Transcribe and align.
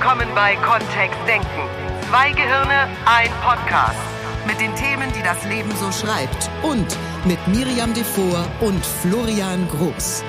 willkommen 0.00 0.34
bei 0.34 0.56
Kontext 0.56 1.18
Denken. 1.28 1.68
Zwei 2.08 2.32
Gehirne, 2.32 2.88
ein 3.04 3.30
Podcast. 3.42 4.00
Mit 4.46 4.58
den 4.58 4.74
Themen, 4.74 5.12
die 5.12 5.22
das 5.22 5.44
Leben 5.44 5.70
so 5.76 5.92
schreibt. 5.92 6.50
Und 6.62 6.96
mit 7.26 7.38
Miriam 7.48 7.92
Devor 7.92 8.46
und 8.62 8.82
Florian 8.82 9.68
Groß. 9.68 10.24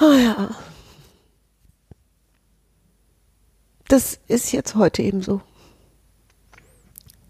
Oh 0.00 0.12
ja. 0.14 0.50
Das 3.86 4.18
ist 4.26 4.50
jetzt 4.50 4.74
heute 4.74 5.02
eben 5.02 5.22
so. 5.22 5.40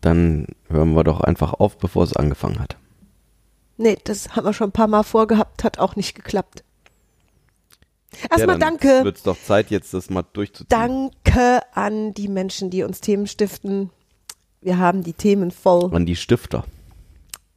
Dann 0.01 0.47
hören 0.71 0.95
wir 0.95 1.05
doch 1.05 1.21
einfach 1.21 1.53
auf, 1.53 1.77
bevor 1.77 2.05
es 2.05 2.17
angefangen 2.17 2.61
hat. 2.61 2.79
Nee, 3.77 3.99
das 4.05 4.35
haben 4.35 4.47
wir 4.47 4.55
schon 4.55 4.71
ein 4.71 4.73
paar 4.73 4.89
Mal 4.89 5.03
vorgehabt, 5.03 5.65
hat 5.65 5.79
auch 5.79 5.97
nicht 5.97 6.15
geklappt. 6.15 6.64
Erstmal 8.31 8.57
ja, 8.57 8.59
danke. 8.59 9.05
Wird 9.05 9.17
es 9.17 9.23
doch 9.23 9.41
Zeit, 9.41 9.71
jetzt 9.71 9.95
das 9.95 10.11
mal 10.11 10.25
durchzuziehen. 10.33 10.69
Danke 10.69 11.61
an 11.73 12.15
die 12.15 12.29
Menschen, 12.29 12.71
die 12.71 12.83
uns 12.83 13.01
Themen 13.01 13.27
stiften. 13.27 13.91
Wir 14.61 14.79
haben 14.79 15.03
die 15.03 15.13
Themen 15.13 15.51
voll. 15.51 15.95
An 15.95 16.07
die 16.07 16.17
Stifter. 16.17 16.65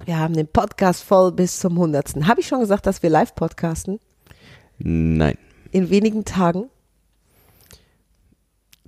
Wir 0.05 0.19
haben 0.19 0.33
den 0.33 0.47
Podcast 0.47 1.03
voll 1.03 1.31
bis 1.31 1.59
zum 1.59 1.77
Hundertsten. 1.77 2.27
Habe 2.27 2.41
ich 2.41 2.47
schon 2.47 2.59
gesagt, 2.59 2.85
dass 2.85 3.01
wir 3.01 3.09
live 3.09 3.33
podcasten? 3.35 3.99
Nein. 4.77 5.37
In 5.71 5.89
wenigen 5.89 6.23
Tagen. 6.25 6.69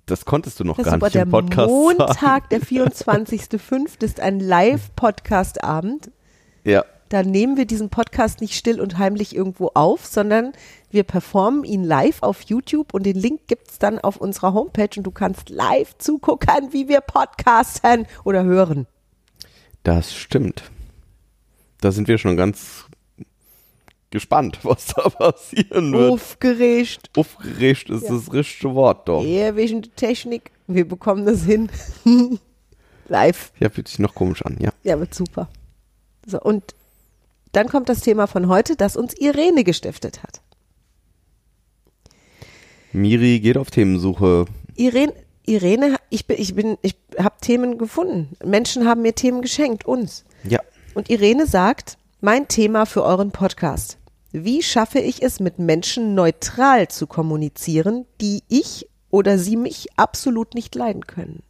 Das 0.06 0.26
konntest 0.26 0.60
du 0.60 0.64
noch 0.64 0.78
Das 0.78 0.86
ist 0.86 0.92
gar 0.92 0.96
aber 0.96 1.06
nicht 1.08 1.16
der 1.16 1.24
im 1.24 1.30
Podcast 1.30 1.70
Montag, 1.70 2.50
der 2.50 2.62
24.05. 2.64 4.04
ist 4.04 4.20
ein 4.20 4.40
Live-Podcast-Abend. 4.40 6.12
Ja. 6.64 6.84
Da 7.10 7.24
nehmen 7.24 7.58
wir 7.58 7.66
diesen 7.66 7.90
Podcast 7.90 8.40
nicht 8.40 8.56
still 8.56 8.80
und 8.80 9.00
heimlich 9.00 9.36
irgendwo 9.36 9.72
auf, 9.74 10.06
sondern 10.06 10.54
wir 10.92 11.04
performen 11.04 11.64
ihn 11.64 11.84
live 11.84 12.22
auf 12.22 12.44
YouTube 12.44 12.94
und 12.94 13.04
den 13.04 13.18
Link 13.18 13.48
gibt's 13.48 13.80
dann 13.80 14.00
auf 14.00 14.18
unserer 14.18 14.54
Homepage 14.54 14.90
und 14.96 15.04
du 15.04 15.12
kannst 15.12 15.50
live 15.50 15.98
zugucken, 15.98 16.72
wie 16.72 16.88
wir 16.88 17.02
podcasten 17.02 18.06
oder 18.24 18.44
hören. 18.44 18.86
Das 19.82 20.14
stimmt. 20.14 20.70
Da 21.82 21.92
sind 21.92 22.08
wir 22.08 22.20
schon 22.20 22.38
ganz 22.38 22.86
gespannt, 24.12 24.60
was 24.64 24.88
da 24.88 25.10
passieren 25.10 25.92
wird. 25.92 26.12
Aufgeregt. 26.12 27.10
Aufgeregt 27.18 27.90
ist 27.90 28.08
das 28.08 28.32
richtige 28.32 28.76
Wort 28.76 29.08
doch. 29.08 29.24
Ja, 29.24 29.56
wegen 29.56 29.82
der 29.82 29.96
Technik. 29.96 30.52
Wir 30.68 30.88
bekommen 30.88 31.26
das 31.26 31.44
hin. 31.44 31.72
live. 33.08 33.52
Ja, 33.60 33.70
fühlt 33.72 33.88
sich 33.88 33.98
noch 33.98 34.14
komisch 34.14 34.44
an, 34.46 34.58
ja. 34.60 34.72
Ja, 34.84 35.00
wird 35.00 35.16
super. 35.16 35.50
So, 36.28 36.40
und 36.40 36.76
dann 37.52 37.68
kommt 37.68 37.90
das 37.90 38.02
Thema 38.02 38.28
von 38.28 38.48
heute, 38.48 38.76
das 38.76 38.96
uns 38.96 39.14
Irene 39.14 39.64
gestiftet 39.64 40.24
hat. 40.24 40.42
Miri 42.92 43.40
geht 43.40 43.58
auf 43.58 43.72
Themensuche. 43.72 44.46
Irene, 44.76 45.14
Irene, 45.46 45.98
ich 46.10 46.26
bin, 46.26 46.38
ich 46.40 46.56
bin, 46.56 46.78
ich 46.82 46.96
habe 47.18 47.36
Themen 47.42 47.78
gefunden. 47.78 48.36
Menschen 48.44 48.86
haben 48.86 49.02
mir 49.02 49.14
Themen 49.14 49.42
geschenkt, 49.42 49.86
uns. 49.86 50.26
Ja. 50.44 50.60
Und 50.96 51.10
Irene 51.10 51.46
sagt, 51.46 51.98
mein 52.22 52.48
Thema 52.48 52.86
für 52.86 53.04
euren 53.04 53.32
Podcast. 53.32 53.98
Wie 54.32 54.62
schaffe 54.62 55.00
ich 55.00 55.24
es, 55.24 55.40
mit 55.40 55.58
Menschen 55.58 56.14
neutral 56.14 56.88
zu 56.88 57.08
kommunizieren, 57.08 58.06
die 58.22 58.44
ich 58.48 58.88
oder 59.10 59.40
sie 59.40 59.56
mich 59.56 59.88
absolut 59.98 60.54
nicht 60.54 60.76
leiden 60.76 61.08
können? 61.08 61.42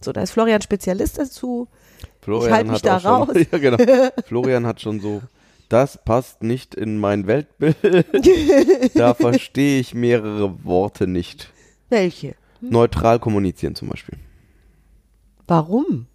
So, 0.00 0.12
da 0.12 0.22
ist 0.22 0.32
Florian 0.32 0.62
Spezialist 0.62 1.18
dazu. 1.18 1.68
Florian 2.28 2.52
halte 2.52 2.70
mich 2.70 2.82
hat 2.82 2.84
da 2.84 2.96
auch 2.96 3.26
schon, 3.26 3.36
raus. 3.36 3.46
Ja, 3.52 3.58
genau. 3.58 4.10
Florian 4.26 4.66
hat 4.66 4.82
schon 4.82 5.00
so, 5.00 5.22
das 5.70 5.98
passt 6.04 6.42
nicht 6.42 6.74
in 6.74 6.98
mein 6.98 7.26
Weltbild. 7.26 7.76
da 8.94 9.14
verstehe 9.14 9.80
ich 9.80 9.94
mehrere 9.94 10.62
Worte 10.62 11.06
nicht. 11.06 11.50
Welche? 11.88 12.34
Neutral 12.60 13.18
kommunizieren 13.18 13.74
zum 13.74 13.88
Beispiel. 13.88 14.18
Warum? 15.46 16.06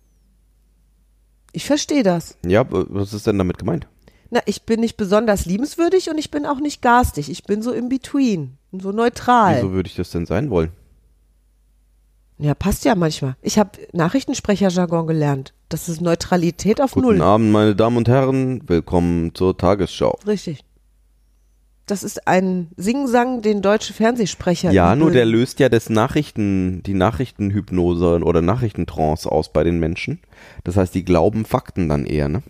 Ich 1.52 1.66
verstehe 1.66 2.04
das. 2.04 2.38
Ja, 2.46 2.64
was 2.70 3.14
ist 3.14 3.26
denn 3.26 3.40
damit 3.40 3.58
gemeint? 3.58 3.88
Na, 4.30 4.42
ich 4.46 4.64
bin 4.64 4.82
nicht 4.82 4.98
besonders 4.98 5.46
liebenswürdig 5.46 6.12
und 6.12 6.20
ich 6.20 6.30
bin 6.30 6.46
auch 6.46 6.60
nicht 6.60 6.84
garstig. 6.84 7.32
Ich 7.32 7.44
bin 7.44 7.64
so 7.64 7.72
in 7.72 7.90
between, 7.90 8.58
so 8.72 8.92
neutral. 8.92 9.58
Wieso 9.58 9.72
würde 9.72 9.88
ich 9.88 9.96
das 9.96 10.12
denn 10.12 10.28
sein 10.28 10.52
wollen? 10.52 10.72
Ja, 12.44 12.54
passt 12.54 12.84
ja 12.84 12.94
manchmal. 12.96 13.38
Ich 13.42 13.58
habe 13.58 13.70
Nachrichtensprecherjargon 13.94 15.08
gelernt. 15.08 15.54
Das 15.70 15.88
ist 15.88 16.02
Neutralität 16.02 16.82
auf 16.82 16.92
Guten 16.92 17.08
Null. 17.08 17.22
Abend, 17.22 17.54
meine 17.54 17.74
Damen 17.74 17.96
und 17.96 18.10
Herren. 18.10 18.68
Willkommen 18.68 19.34
zur 19.34 19.58
Tagesschau. 19.58 20.20
Richtig. 20.28 20.66
Das 21.86 22.04
ist 22.04 22.28
ein 22.28 22.68
Singsang, 22.76 23.42
den 23.42 23.62
deutsche 23.62 23.94
Fernsehsprecher. 23.94 24.72
Ja, 24.72 24.94
nur 24.94 25.12
der 25.12 25.24
löst 25.24 25.62
ja 25.62 25.70
das 25.70 25.90
Nachrichten, 25.90 26.84
die 26.84 26.96
Nachrichtenhypnose 26.96 28.20
oder 28.22 28.42
Nachrichtentrance 28.42 29.32
aus 29.32 29.54
bei 29.54 29.64
den 29.64 29.80
Menschen. 29.80 30.20
Das 30.66 30.76
heißt, 30.76 30.94
die 30.94 31.06
glauben 31.06 31.46
Fakten 31.46 31.88
dann 31.88 32.06
eher, 32.06 32.28
ne? 32.28 32.44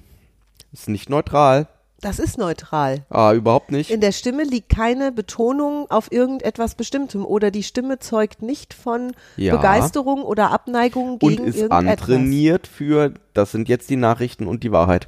Ist 0.71 0.89
nicht 0.89 1.11
neutral. 1.11 1.67
Das 2.03 2.19
ist 2.19 2.37
neutral. 2.37 3.05
Ah, 3.09 3.31
überhaupt 3.31 3.71
nicht. 3.71 3.89
In 3.89 4.01
der 4.01 4.11
Stimme 4.11 4.43
liegt 4.43 4.67
keine 4.67 5.13
Betonung 5.13 5.89
auf 5.89 6.11
irgendetwas 6.11 6.75
Bestimmtem 6.75 7.25
oder 7.25 7.49
die 7.49 7.63
Stimme 7.63 7.97
zeugt 7.97 8.41
nicht 8.41 8.73
von 8.73 9.13
Ja. 9.37 9.55
Begeisterung 9.55 10.21
oder 10.23 10.51
Abneigung 10.51 11.11
und 11.13 11.19
gegen 11.19 11.45
ist 11.45 11.55
irgendetwas. 11.55 12.09
antrainiert 12.09 12.67
für, 12.67 13.13
das 13.33 13.53
sind 13.53 13.69
jetzt 13.69 13.89
die 13.89 13.95
Nachrichten 13.95 14.47
und 14.47 14.63
die 14.63 14.73
Wahrheit. 14.73 15.07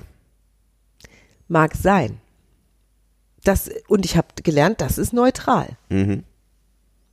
Mag 1.50 1.76
sein. 1.76 2.22
Das, 3.44 3.70
und 3.90 4.06
ich 4.06 4.16
habe 4.16 4.28
gelernt, 4.42 4.80
das 4.80 4.98
ist 4.98 5.12
neutral. 5.12 5.68
Mhm. 5.90 6.24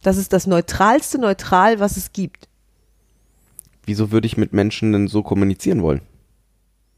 Das 0.00 0.16
ist 0.16 0.32
das 0.32 0.46
neutralste 0.46 1.18
Neutral, 1.18 1.80
was 1.80 1.96
es 1.96 2.12
gibt. 2.12 2.48
Wieso 3.84 4.12
würde 4.12 4.28
ich 4.28 4.36
mit 4.36 4.52
Menschen 4.52 4.92
denn 4.92 5.08
so 5.08 5.24
kommunizieren 5.24 5.82
wollen? 5.82 6.02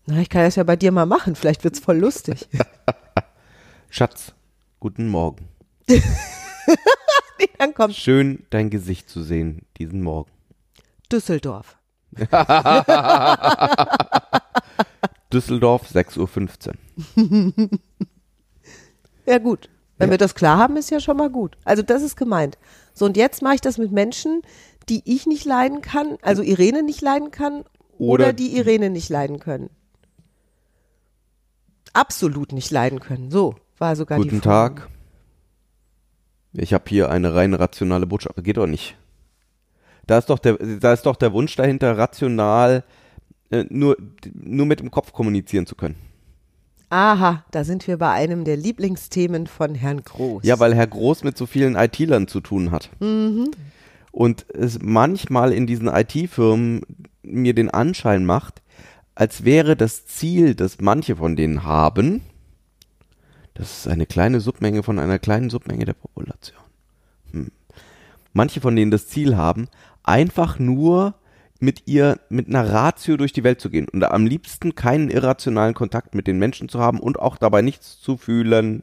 Na, 0.07 0.21
ich 0.21 0.29
kann 0.29 0.43
das 0.43 0.57
ja 0.57 0.65
bei 0.65 0.77
dir 0.77 0.93
mal 0.93 1.07
machen. 1.07 1.35
Vielleicht 1.35 1.65
wird's 1.65 1.79
voll 1.81 1.97
lustig. 1.99 2.47
Schatz, 3.91 4.33
guten 4.81 5.09
Morgen. 5.09 5.49
Dann 7.59 7.75
kommt 7.75 7.95
Schön, 7.95 8.45
dein 8.51 8.71
Gesicht 8.71 9.09
zu 9.09 9.23
sehen 9.23 9.63
diesen 9.79 10.03
Morgen. 10.03 10.31
Düsseldorf. 11.11 11.77
Düsseldorf, 15.33 15.91
6.15 15.93 16.69
Uhr. 17.17 17.69
Ja, 19.27 19.39
gut. 19.39 19.69
Wenn 19.97 20.09
Ja. 20.09 20.13
wir 20.13 20.19
das 20.19 20.35
klar 20.35 20.59
haben, 20.59 20.77
ist 20.77 20.91
ja 20.91 21.01
schon 21.01 21.17
mal 21.17 21.31
gut. 21.31 21.57
Also 21.65 21.83
das 21.83 22.03
ist 22.03 22.17
gemeint. 22.17 22.59
So, 22.95 23.05
und 23.07 23.17
jetzt 23.17 23.43
mache 23.43 23.55
ich 23.57 23.61
das 23.61 23.79
mit 23.79 23.91
Menschen, 23.93 24.43
die 24.89 25.03
ich 25.05 25.27
nicht 25.27 25.45
leiden 25.45 25.81
kann, 25.83 26.19
also 26.23 26.43
Irene 26.43 26.83
nicht 26.83 27.01
leiden 27.01 27.31
kann 27.31 27.65
oder, 27.99 28.25
Oder- 28.27 28.33
die 28.33 28.57
Irene 28.57 28.91
nicht 28.91 29.09
leiden 29.09 29.39
können. 29.41 29.71
Absolut 31.95 32.53
nicht 32.53 32.71
leiden 32.71 33.01
können. 33.01 33.31
So 33.31 33.55
war 33.79 33.97
sogar 33.97 34.19
die 34.19 34.29
Guten. 34.29 34.43
Tag. 34.43 34.89
Ich 36.53 36.75
habe 36.75 36.85
hier 36.89 37.11
eine 37.11 37.35
rein 37.35 37.55
rationale 37.55 38.07
Botschaft. 38.07 38.43
Geht 38.45 38.59
doch 38.59 38.67
nicht. 38.67 38.97
Da 40.07 40.19
ist 40.19 40.29
doch 40.29 40.39
der, 40.39 40.59
da 40.59 40.93
ist 40.93 41.07
doch 41.07 41.17
der 41.17 41.33
Wunsch 41.33 41.57
dahinter, 41.57 41.97
rational 41.97 42.85
äh, 43.51 43.65
nur, 43.71 43.97
nur 44.33 44.67
mit 44.67 44.81
dem 44.81 44.91
Kopf 44.91 45.13
kommunizieren 45.13 45.67
zu 45.67 45.75
können. 45.75 45.97
Aha, 46.91 47.45
da 47.51 47.65
sind 47.65 47.87
wir 47.89 47.97
bei 47.97 48.11
einem 48.11 48.45
der 48.45 48.57
Lieblingsthemen 48.57 49.47
von 49.47 49.75
Herrn 49.75 50.03
Groß. 50.05 50.45
Ja, 50.45 50.61
weil 50.61 50.75
Herr 50.75 50.87
Groß 50.87 51.25
mit 51.25 51.37
so 51.37 51.47
vielen 51.47 51.75
IT-Lern 51.75 52.29
zu 52.29 52.41
tun 52.41 52.71
hat. 52.71 52.91
Mhm. 53.01 53.51
Und 54.13 54.47
es 54.55 54.79
manchmal 54.81 55.53
in 55.53 55.67
diesen 55.67 55.89
IT-Firmen 55.89 56.83
mir 57.23 57.55
den 57.55 57.71
Anschein 57.71 58.25
macht, 58.25 58.63
als 59.15 59.45
wäre 59.45 59.77
das 59.77 60.07
Ziel, 60.07 60.55
das 60.55 60.81
manche 60.81 61.17
von 61.17 61.37
denen 61.37 61.65
haben, 61.65 62.23
das 63.55 63.79
ist 63.79 63.89
eine 63.89 64.07
kleine 64.07 64.41
Submenge 64.41 64.83
von 64.83 64.99
einer 64.99 65.19
kleinen 65.19 65.51
Submenge 65.51 65.85
der 65.85 65.93
Population. 65.95 66.59
Hm. 67.31 67.53
Manche 68.33 68.61
von 68.61 68.75
denen 68.75 68.91
das 68.91 69.07
Ziel 69.07 69.37
haben, 69.37 69.69
einfach 70.03 70.59
nur 70.59 71.15
mit 71.61 71.87
ihr, 71.87 72.19
mit 72.29 72.49
einer 72.49 72.69
Ratio 72.69 73.17
durch 73.17 73.33
die 73.33 73.45
Welt 73.45 73.61
zu 73.61 73.71
gehen 73.71 73.89
und 73.89 74.03
am 74.03 74.27
liebsten 74.27 74.75
keinen 74.75 75.09
irrationalen 75.09 75.75
Kontakt 75.75 76.15
mit 76.15 76.27
den 76.27 76.39
Menschen 76.39 76.69
zu 76.69 76.81
haben 76.81 76.99
und 76.99 77.19
auch 77.19 77.37
dabei 77.37 77.63
nichts 77.63 78.01
zu 78.01 78.17
fühlen, 78.17 78.83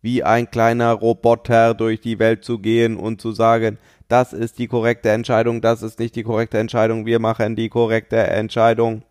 wie 0.00 0.22
ein 0.22 0.50
kleiner 0.50 0.92
Roboter 0.92 1.74
durch 1.74 2.00
die 2.00 2.18
Welt 2.18 2.44
zu 2.44 2.58
gehen 2.58 2.96
und 2.96 3.20
zu 3.20 3.32
sagen, 3.32 3.78
das 4.14 4.32
ist 4.32 4.60
die 4.60 4.68
korrekte 4.68 5.10
Entscheidung, 5.10 5.60
das 5.60 5.82
ist 5.82 5.98
nicht 5.98 6.14
die 6.14 6.22
korrekte 6.22 6.58
Entscheidung, 6.58 7.04
wir 7.04 7.18
machen 7.18 7.56
die 7.56 7.68
korrekte 7.68 8.16
Entscheidung. 8.16 9.02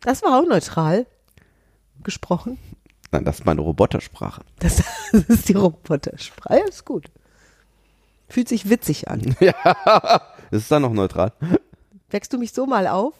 Das 0.00 0.22
war 0.22 0.40
auch 0.40 0.48
neutral 0.48 1.04
gesprochen. 2.02 2.56
Nein, 3.10 3.26
das 3.26 3.40
ist 3.40 3.44
meine 3.44 3.60
Robotersprache. 3.60 4.40
Das, 4.58 4.82
das 5.12 5.28
ist 5.28 5.50
die 5.50 5.52
Robotersprache. 5.52 6.60
Ja, 6.60 6.64
ist 6.64 6.86
gut. 6.86 7.10
Fühlt 8.26 8.48
sich 8.48 8.70
witzig 8.70 9.08
an. 9.08 9.20
Ist 10.50 10.62
es 10.62 10.68
dann 10.68 10.82
noch 10.82 10.94
neutral? 10.94 11.32
Wächst 12.08 12.32
du 12.32 12.38
mich 12.38 12.52
so 12.52 12.64
mal 12.64 12.86
auf? 12.86 13.12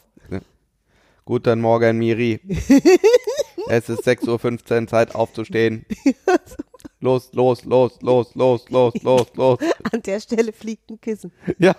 Guten 1.25 1.61
Morgen, 1.61 1.99
Miri. 1.99 2.39
es 3.69 3.87
ist 3.89 4.07
6.15 4.07 4.81
Uhr, 4.81 4.87
Zeit 4.87 5.15
aufzustehen. 5.15 5.85
Los, 7.03 7.33
los, 7.33 7.65
los, 7.65 8.01
los, 8.01 8.33
los, 8.33 8.69
los, 8.69 8.93
los, 9.03 9.27
los. 9.35 9.59
An 9.91 10.01
der 10.01 10.19
Stelle 10.21 10.53
fliegt 10.53 10.89
ein 10.89 10.99
Kissen. 11.01 11.31
Ja, 11.59 11.75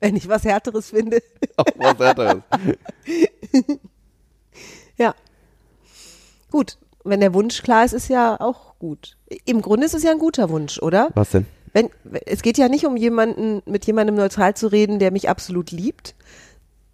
Wenn 0.00 0.16
ich 0.16 0.28
was 0.28 0.44
Härteres 0.44 0.90
finde. 0.90 1.22
auch 1.56 1.66
was 1.76 1.98
härteres. 1.98 2.42
Ja. 4.96 5.14
Gut. 6.50 6.76
Wenn 7.04 7.20
der 7.20 7.32
Wunsch 7.32 7.62
klar 7.62 7.84
ist, 7.86 7.94
ist 7.94 8.08
ja 8.08 8.38
auch 8.38 8.78
gut. 8.78 9.16
Im 9.46 9.62
Grunde 9.62 9.86
ist 9.86 9.94
es 9.94 10.02
ja 10.02 10.10
ein 10.10 10.18
guter 10.18 10.50
Wunsch, 10.50 10.78
oder? 10.82 11.08
Was 11.14 11.30
denn? 11.30 11.46
Wenn, 11.72 11.88
es 12.26 12.42
geht 12.42 12.58
ja 12.58 12.68
nicht 12.68 12.84
um 12.84 12.96
jemanden, 12.96 13.62
mit 13.64 13.86
jemandem 13.86 14.16
neutral 14.16 14.54
zu 14.54 14.66
reden, 14.66 14.98
der 14.98 15.10
mich 15.10 15.28
absolut 15.30 15.70
liebt 15.70 16.14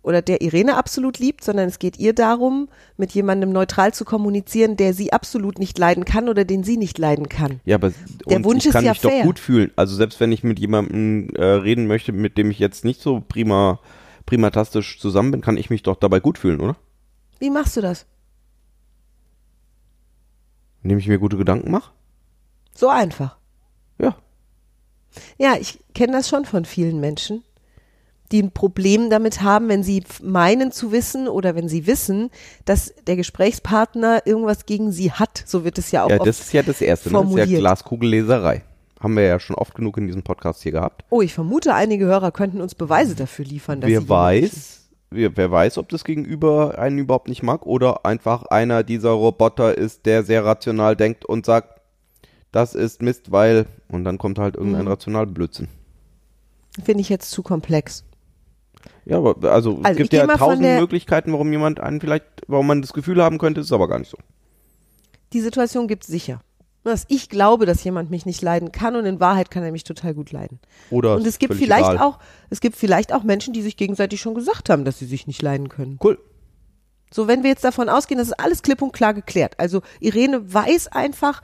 oder 0.07 0.23
der 0.23 0.41
Irene 0.41 0.77
absolut 0.77 1.19
liebt, 1.19 1.43
sondern 1.43 1.67
es 1.69 1.81
geht 1.81 1.99
ihr 1.99 2.15
darum, 2.15 2.69
mit 2.97 3.11
jemandem 3.11 3.51
neutral 3.51 3.93
zu 3.93 4.05
kommunizieren, 4.05 4.77
der 4.77 4.95
sie 4.95 5.13
absolut 5.13 5.59
nicht 5.59 5.77
leiden 5.79 6.05
kann 6.05 6.29
oder 6.29 6.45
den 6.45 6.63
sie 6.63 6.77
nicht 6.77 6.97
leiden 6.97 7.29
kann. 7.29 7.61
Ja, 7.65 7.75
aber 7.75 7.93
Der 8.27 8.45
Wunsch 8.45 8.67
ich 8.67 8.71
kann 8.73 8.83
ist 8.83 8.87
ja 8.87 8.93
mich 8.93 9.01
doch 9.01 9.11
fair. 9.11 9.25
gut 9.25 9.41
fühlen. 9.41 9.73
Also 9.75 9.97
selbst 9.97 10.21
wenn 10.21 10.31
ich 10.31 10.45
mit 10.45 10.61
jemandem 10.61 11.31
äh, 11.35 11.45
reden 11.45 11.89
möchte, 11.89 12.13
mit 12.13 12.39
dem 12.39 12.53
ich 12.53 12.61
jetzt 12.61 12.85
nicht 12.85 13.01
so 13.01 13.21
prima, 13.21 13.81
primatastisch 14.27 15.01
zusammen 15.01 15.33
bin, 15.33 15.41
kann 15.41 15.57
ich 15.57 15.71
mich 15.71 15.83
doch 15.83 15.97
dabei 15.97 16.21
gut 16.21 16.39
fühlen, 16.39 16.61
oder? 16.61 16.77
Wie 17.41 17.51
machst 17.51 17.77
du 17.77 17.81
das? 17.81 18.07
Indem 20.85 20.99
ich 20.99 21.09
mir 21.09 21.19
gute 21.19 21.37
Gedanken 21.37 21.73
mache? 21.73 21.91
So 22.77 22.89
einfach. 22.89 23.39
Ja. 23.99 24.15
Ja, 25.37 25.57
ich 25.61 25.81
kenne 25.95 26.13
das 26.13 26.29
schon 26.29 26.45
von 26.45 26.65
vielen 26.65 27.01
Menschen, 27.01 27.43
die 28.33 28.43
ein 28.43 28.51
Problem 28.51 29.11
damit 29.11 29.43
haben, 29.43 29.69
wenn 29.69 29.83
sie 29.83 30.03
meinen 30.23 30.73
zu 30.73 30.93
wissen 30.93 31.29
oder 31.29 31.55
wenn 31.55 31.69
sie 31.69 31.87
wissen, 31.87 32.31
dass 32.65 32.95
der 33.07 33.17
Gesprächspartner 33.17 34.23
irgendwas 34.25 34.67
gegen 34.67 34.93
sie 34.93 35.13
hat. 35.13 35.45
So 35.47 35.65
wird 35.65 35.79
es 35.79 35.91
ja 35.91 36.05
auch 36.05 36.11
Ja, 36.11 36.19
das 36.19 36.41
ist 36.41 36.53
ja 36.53 36.63
das 36.63 36.81
Erste. 36.81 37.13
Ne? 37.13 37.23
Das 37.23 37.45
ist 37.47 37.51
ja. 37.51 37.59
Glaskugelleserei. 37.59 38.63
Haben 39.01 39.17
wir 39.17 39.25
ja 39.25 39.39
schon 39.39 39.57
oft 39.57 39.75
genug 39.75 39.99
in 39.99 40.07
diesem 40.07 40.23
Podcast 40.23 40.63
hier 40.63 40.73
gehabt. 40.73 41.05
Oh, 41.11 41.21
ich 41.21 41.35
vermute, 41.35 41.75
einige 41.75 42.07
Hörer 42.07 42.33
könnten 42.33 42.61
uns 42.61 42.75
Beweise 42.75 43.15
dafür 43.15 43.45
liefern, 43.45 43.81
dass 43.81 43.89
sie 43.89 43.95
Wer 43.95 44.01
jemanden 44.01 44.43
weiß, 44.45 44.89
wer, 45.11 45.37
wer 45.37 45.51
weiß, 45.51 45.79
ob 45.79 45.91
das 45.91 46.03
Gegenüber 46.03 46.79
einen 46.79 46.99
überhaupt 46.99 47.29
nicht 47.29 47.43
mag 47.43 47.67
oder 47.67 48.07
einfach 48.07 48.45
einer 48.47 48.83
dieser 48.83 49.11
Roboter 49.11 49.77
ist, 49.77 50.07
der 50.07 50.23
sehr 50.23 50.45
rational 50.45 50.97
denkt 50.97 51.25
und 51.25 51.45
sagt, 51.47 51.81
das 52.53 52.75
ist 52.75 53.03
Mist, 53.03 53.31
weil 53.33 53.67
und 53.89 54.05
dann 54.05 54.17
kommt 54.19 54.39
halt 54.39 54.57
irgendein 54.57 54.83
Mhm. 54.85 54.89
Rationalblödsinn. 54.89 55.69
Finde 56.83 57.01
ich 57.03 57.09
jetzt 57.09 57.31
zu 57.31 57.43
komplex. 57.43 58.05
Ja, 59.07 59.19
aber 59.19 59.37
also, 59.51 59.79
Also, 59.79 59.83
es 59.85 59.97
gibt 59.97 60.13
ja 60.13 60.27
tausend 60.27 60.63
Möglichkeiten, 60.63 61.33
warum 61.33 61.51
jemand 61.53 61.81
einen 61.81 62.01
vielleicht, 62.01 62.25
warum 62.49 62.67
man 62.67 62.83
das 62.83 62.93
Gefühl 62.93 63.23
haben 63.23 63.39
könnte, 63.39 63.61
ist 63.61 63.73
aber 63.73 63.89
gar 63.89 63.99
nicht 64.01 64.11
so. 64.11 64.19
Die 65.33 65.41
Situation 65.41 65.87
gibt 65.89 66.03
es 66.03 66.09
sicher. 66.09 66.41
Dass 66.83 67.05
ich 67.09 67.29
glaube, 67.29 67.67
dass 67.67 67.83
jemand 67.83 68.11
mich 68.11 68.27
nicht 68.27 68.43
leiden 68.43 68.71
kann 68.71 68.95
und 68.95 69.07
in 69.07 69.19
Wahrheit 69.19 69.51
kann 69.51 69.65
er 69.65 69.73
mich 69.73 69.83
total 69.85 70.15
gut 70.15 70.31
leiden. 70.31 70.61
Oder 70.91 71.17
Und 71.17 71.27
es 71.27 71.39
gibt 71.41 71.55
vielleicht 71.55 71.89
egal. 71.91 71.99
auch, 71.99 72.19
es 72.49 72.61
gibt 72.61 72.77
vielleicht 72.77 73.13
auch 73.13 73.25
Menschen, 73.25 73.53
die 73.53 73.63
sich 73.63 73.77
gegenseitig 73.77 74.21
schon 74.21 74.35
gesagt 74.35 74.71
haben, 74.71 74.85
dass 74.85 74.99
sie 75.01 75.07
sich 75.07 75.27
nicht 75.27 75.43
leiden 75.43 75.69
können. 75.69 75.99
Cool. 76.03 76.19
So, 77.13 77.27
wenn 77.27 77.43
wir 77.43 77.51
jetzt 77.51 77.65
davon 77.65 77.89
ausgehen, 77.89 78.19
das 78.19 78.29
ist 78.29 78.39
alles 78.41 78.63
klipp 78.63 78.83
und 78.83 78.93
klar 78.93 79.15
geklärt. 79.15 79.59
Also 79.59 79.83
Irene 80.01 80.53
weiß 80.53 80.89
einfach, 80.89 81.43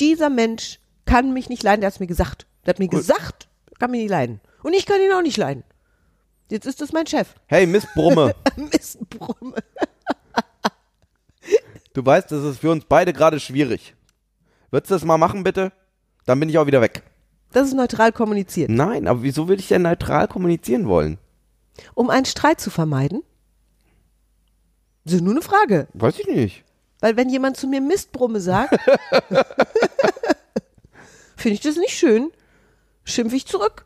dieser 0.00 0.28
Mensch 0.28 0.80
kann 1.06 1.32
mich 1.32 1.48
nicht 1.48 1.62
leiden, 1.62 1.80
der 1.80 1.88
hat 1.88 1.94
es 1.94 2.00
mir 2.00 2.06
gesagt. 2.06 2.46
Der 2.66 2.70
hat 2.74 2.78
mir 2.78 2.86
Cool. 2.92 2.98
gesagt, 2.98 3.48
er 3.70 3.78
kann 3.78 3.90
mich 3.90 4.00
nicht 4.02 4.10
leiden. 4.10 4.40
Und 4.62 4.74
ich 4.74 4.84
kann 4.86 5.00
ihn 5.00 5.12
auch 5.12 5.22
nicht 5.22 5.36
leiden. 5.38 5.64
Jetzt 6.50 6.66
ist 6.66 6.80
das 6.80 6.92
mein 6.92 7.06
Chef. 7.06 7.34
Hey, 7.46 7.66
Miss 7.66 7.86
Brumme, 7.94 8.34
Mistbrumme. 8.56 9.54
du 11.94 12.04
weißt, 12.04 12.30
das 12.30 12.44
ist 12.44 12.58
für 12.60 12.70
uns 12.70 12.84
beide 12.88 13.12
gerade 13.12 13.40
schwierig. 13.40 13.94
Würdest 14.70 14.90
du 14.90 14.94
das 14.96 15.04
mal 15.04 15.18
machen, 15.18 15.42
bitte? 15.44 15.72
Dann 16.26 16.38
bin 16.40 16.48
ich 16.48 16.58
auch 16.58 16.66
wieder 16.66 16.80
weg. 16.80 17.02
Das 17.52 17.68
ist 17.68 17.74
neutral 17.74 18.12
kommuniziert. 18.12 18.70
Nein, 18.70 19.06
aber 19.06 19.22
wieso 19.22 19.48
würde 19.48 19.60
ich 19.60 19.68
denn 19.68 19.82
neutral 19.82 20.26
kommunizieren 20.28 20.88
wollen? 20.88 21.18
Um 21.94 22.10
einen 22.10 22.24
Streit 22.26 22.60
zu 22.60 22.70
vermeiden? 22.70 23.22
Das 25.04 25.14
ist 25.14 25.20
nur 25.22 25.32
eine 25.34 25.42
Frage. 25.42 25.86
Weiß 25.94 26.18
ich 26.18 26.26
nicht. 26.26 26.64
Weil 27.00 27.16
wenn 27.16 27.28
jemand 27.28 27.56
zu 27.56 27.66
mir 27.68 27.80
Mistbrumme 27.80 28.40
sagt, 28.40 28.74
finde 31.36 31.54
ich 31.54 31.60
das 31.60 31.76
nicht 31.76 31.96
schön. 31.96 32.30
Schimpfe 33.04 33.36
ich 33.36 33.46
zurück. 33.46 33.84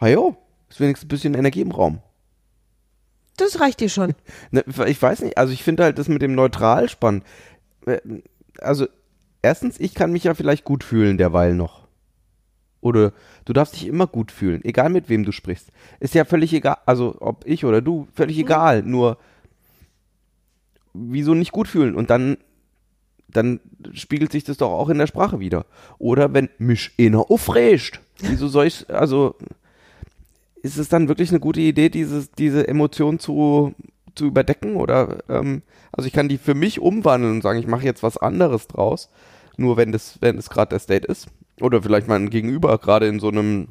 Ah 0.00 0.08
jo, 0.08 0.36
ist 0.68 0.80
wenigstens 0.80 1.06
ein 1.06 1.08
bisschen 1.08 1.34
Energie 1.34 1.60
im 1.60 1.70
Raum. 1.70 2.00
Das 3.36 3.60
reicht 3.60 3.80
dir 3.80 3.88
schon. 3.88 4.14
Ne, 4.50 4.64
ich 4.86 5.00
weiß 5.00 5.20
nicht, 5.22 5.38
also 5.38 5.52
ich 5.52 5.62
finde 5.62 5.84
halt 5.84 5.98
das 5.98 6.08
mit 6.08 6.22
dem 6.22 6.34
neutral 6.34 6.88
spannend. 6.88 7.24
Äh, 7.86 7.98
Also 8.60 8.86
erstens, 9.42 9.78
ich 9.78 9.94
kann 9.94 10.12
mich 10.12 10.24
ja 10.24 10.34
vielleicht 10.34 10.64
gut 10.64 10.82
fühlen 10.84 11.18
derweil 11.18 11.54
noch. 11.54 11.86
Oder 12.80 13.12
du 13.44 13.52
darfst 13.52 13.74
dich 13.74 13.86
immer 13.86 14.06
gut 14.06 14.30
fühlen, 14.30 14.64
egal 14.64 14.88
mit 14.88 15.08
wem 15.08 15.24
du 15.24 15.32
sprichst. 15.32 15.70
Ist 16.00 16.14
ja 16.14 16.24
völlig 16.24 16.52
egal, 16.52 16.78
also 16.86 17.16
ob 17.20 17.44
ich 17.46 17.64
oder 17.64 17.80
du, 17.82 18.06
völlig 18.14 18.38
egal. 18.38 18.82
Nur 18.82 19.18
wieso 20.94 21.34
nicht 21.34 21.52
gut 21.52 21.68
fühlen? 21.68 21.94
Und 21.94 22.10
dann, 22.10 22.38
dann 23.28 23.60
spiegelt 23.92 24.32
sich 24.32 24.44
das 24.44 24.58
doch 24.58 24.70
auch 24.70 24.88
in 24.88 24.98
der 24.98 25.06
Sprache 25.08 25.40
wieder. 25.40 25.66
Oder 25.98 26.32
wenn 26.34 26.48
mich 26.58 26.92
einer 26.98 27.30
aufregt. 27.30 28.00
Wieso 28.20 28.48
soll 28.48 28.66
ich, 28.66 28.88
also 28.90 29.36
ist 30.68 30.78
es 30.78 30.88
dann 30.88 31.08
wirklich 31.08 31.30
eine 31.30 31.40
gute 31.40 31.60
Idee, 31.60 31.88
dieses, 31.88 32.30
diese 32.32 32.68
Emotion 32.68 33.18
zu, 33.18 33.74
zu 34.14 34.26
überdecken? 34.26 34.76
Oder 34.76 35.18
ähm, 35.28 35.62
also 35.92 36.06
ich 36.06 36.12
kann 36.12 36.28
die 36.28 36.38
für 36.38 36.54
mich 36.54 36.80
umwandeln 36.80 37.36
und 37.36 37.42
sagen, 37.42 37.58
ich 37.58 37.66
mache 37.66 37.84
jetzt 37.84 38.02
was 38.02 38.16
anderes 38.16 38.68
draus, 38.68 39.10
nur 39.56 39.76
wenn 39.76 39.92
das, 39.92 40.18
wenn 40.20 40.38
es 40.38 40.50
gerade 40.50 40.70
der 40.70 40.78
State 40.78 41.06
ist. 41.06 41.28
Oder 41.60 41.82
vielleicht 41.82 42.06
mein 42.06 42.30
Gegenüber 42.30 42.78
gerade 42.78 43.08
in 43.08 43.18
so 43.18 43.28
einem 43.28 43.68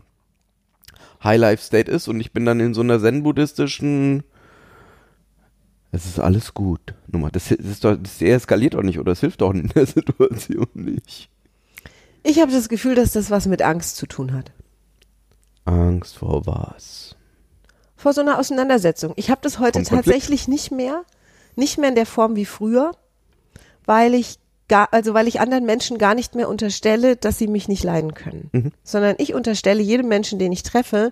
High-Life-State 1.23 1.89
ist 1.89 2.07
und 2.07 2.19
ich 2.19 2.33
bin 2.33 2.45
dann 2.45 2.59
in 2.59 2.73
so 2.73 2.81
einer 2.81 2.99
zen-buddhistischen 2.99 4.23
es 5.91 6.05
ist 6.05 6.19
alles 6.19 6.53
gut. 6.53 6.93
Nummer. 7.07 7.31
Das, 7.31 7.49
ist 7.51 7.83
doch, 7.83 7.95
das 7.95 8.21
eskaliert 8.21 8.73
doch 8.73 8.83
nicht 8.83 8.99
oder 8.99 9.13
es 9.13 9.21
hilft 9.21 9.41
doch 9.41 9.53
in 9.53 9.69
der 9.69 9.85
Situation 9.87 10.67
nicht. 10.73 11.29
Ich 12.23 12.39
habe 12.39 12.51
das 12.51 12.69
Gefühl, 12.69 12.95
dass 12.95 13.13
das 13.13 13.31
was 13.31 13.47
mit 13.47 13.61
Angst 13.61 13.95
zu 13.95 14.05
tun 14.05 14.33
hat. 14.33 14.51
Angst 15.67 16.17
vor 16.17 16.45
was? 16.45 17.15
Vor 17.95 18.13
so 18.13 18.21
einer 18.21 18.39
Auseinandersetzung. 18.39 19.13
Ich 19.15 19.29
habe 19.29 19.41
das 19.43 19.59
heute 19.59 19.83
tatsächlich 19.83 20.47
nicht 20.47 20.71
mehr, 20.71 21.03
nicht 21.55 21.77
mehr 21.77 21.89
in 21.89 21.95
der 21.95 22.05
Form 22.05 22.35
wie 22.35 22.45
früher, 22.45 22.91
weil 23.85 24.13
ich 24.13 24.37
gar, 24.67 24.89
also 24.93 25.13
weil 25.13 25.27
ich 25.27 25.39
anderen 25.39 25.65
Menschen 25.65 25.97
gar 25.97 26.13
nicht 26.13 26.35
mehr 26.35 26.49
unterstelle, 26.49 27.15
dass 27.15 27.37
sie 27.37 27.47
mich 27.47 27.67
nicht 27.67 27.83
leiden 27.83 28.13
können, 28.13 28.49
Mhm. 28.51 28.71
sondern 28.83 29.15
ich 29.17 29.33
unterstelle 29.33 29.81
jedem 29.81 30.07
Menschen, 30.07 30.39
den 30.39 30.51
ich 30.51 30.63
treffe, 30.63 31.11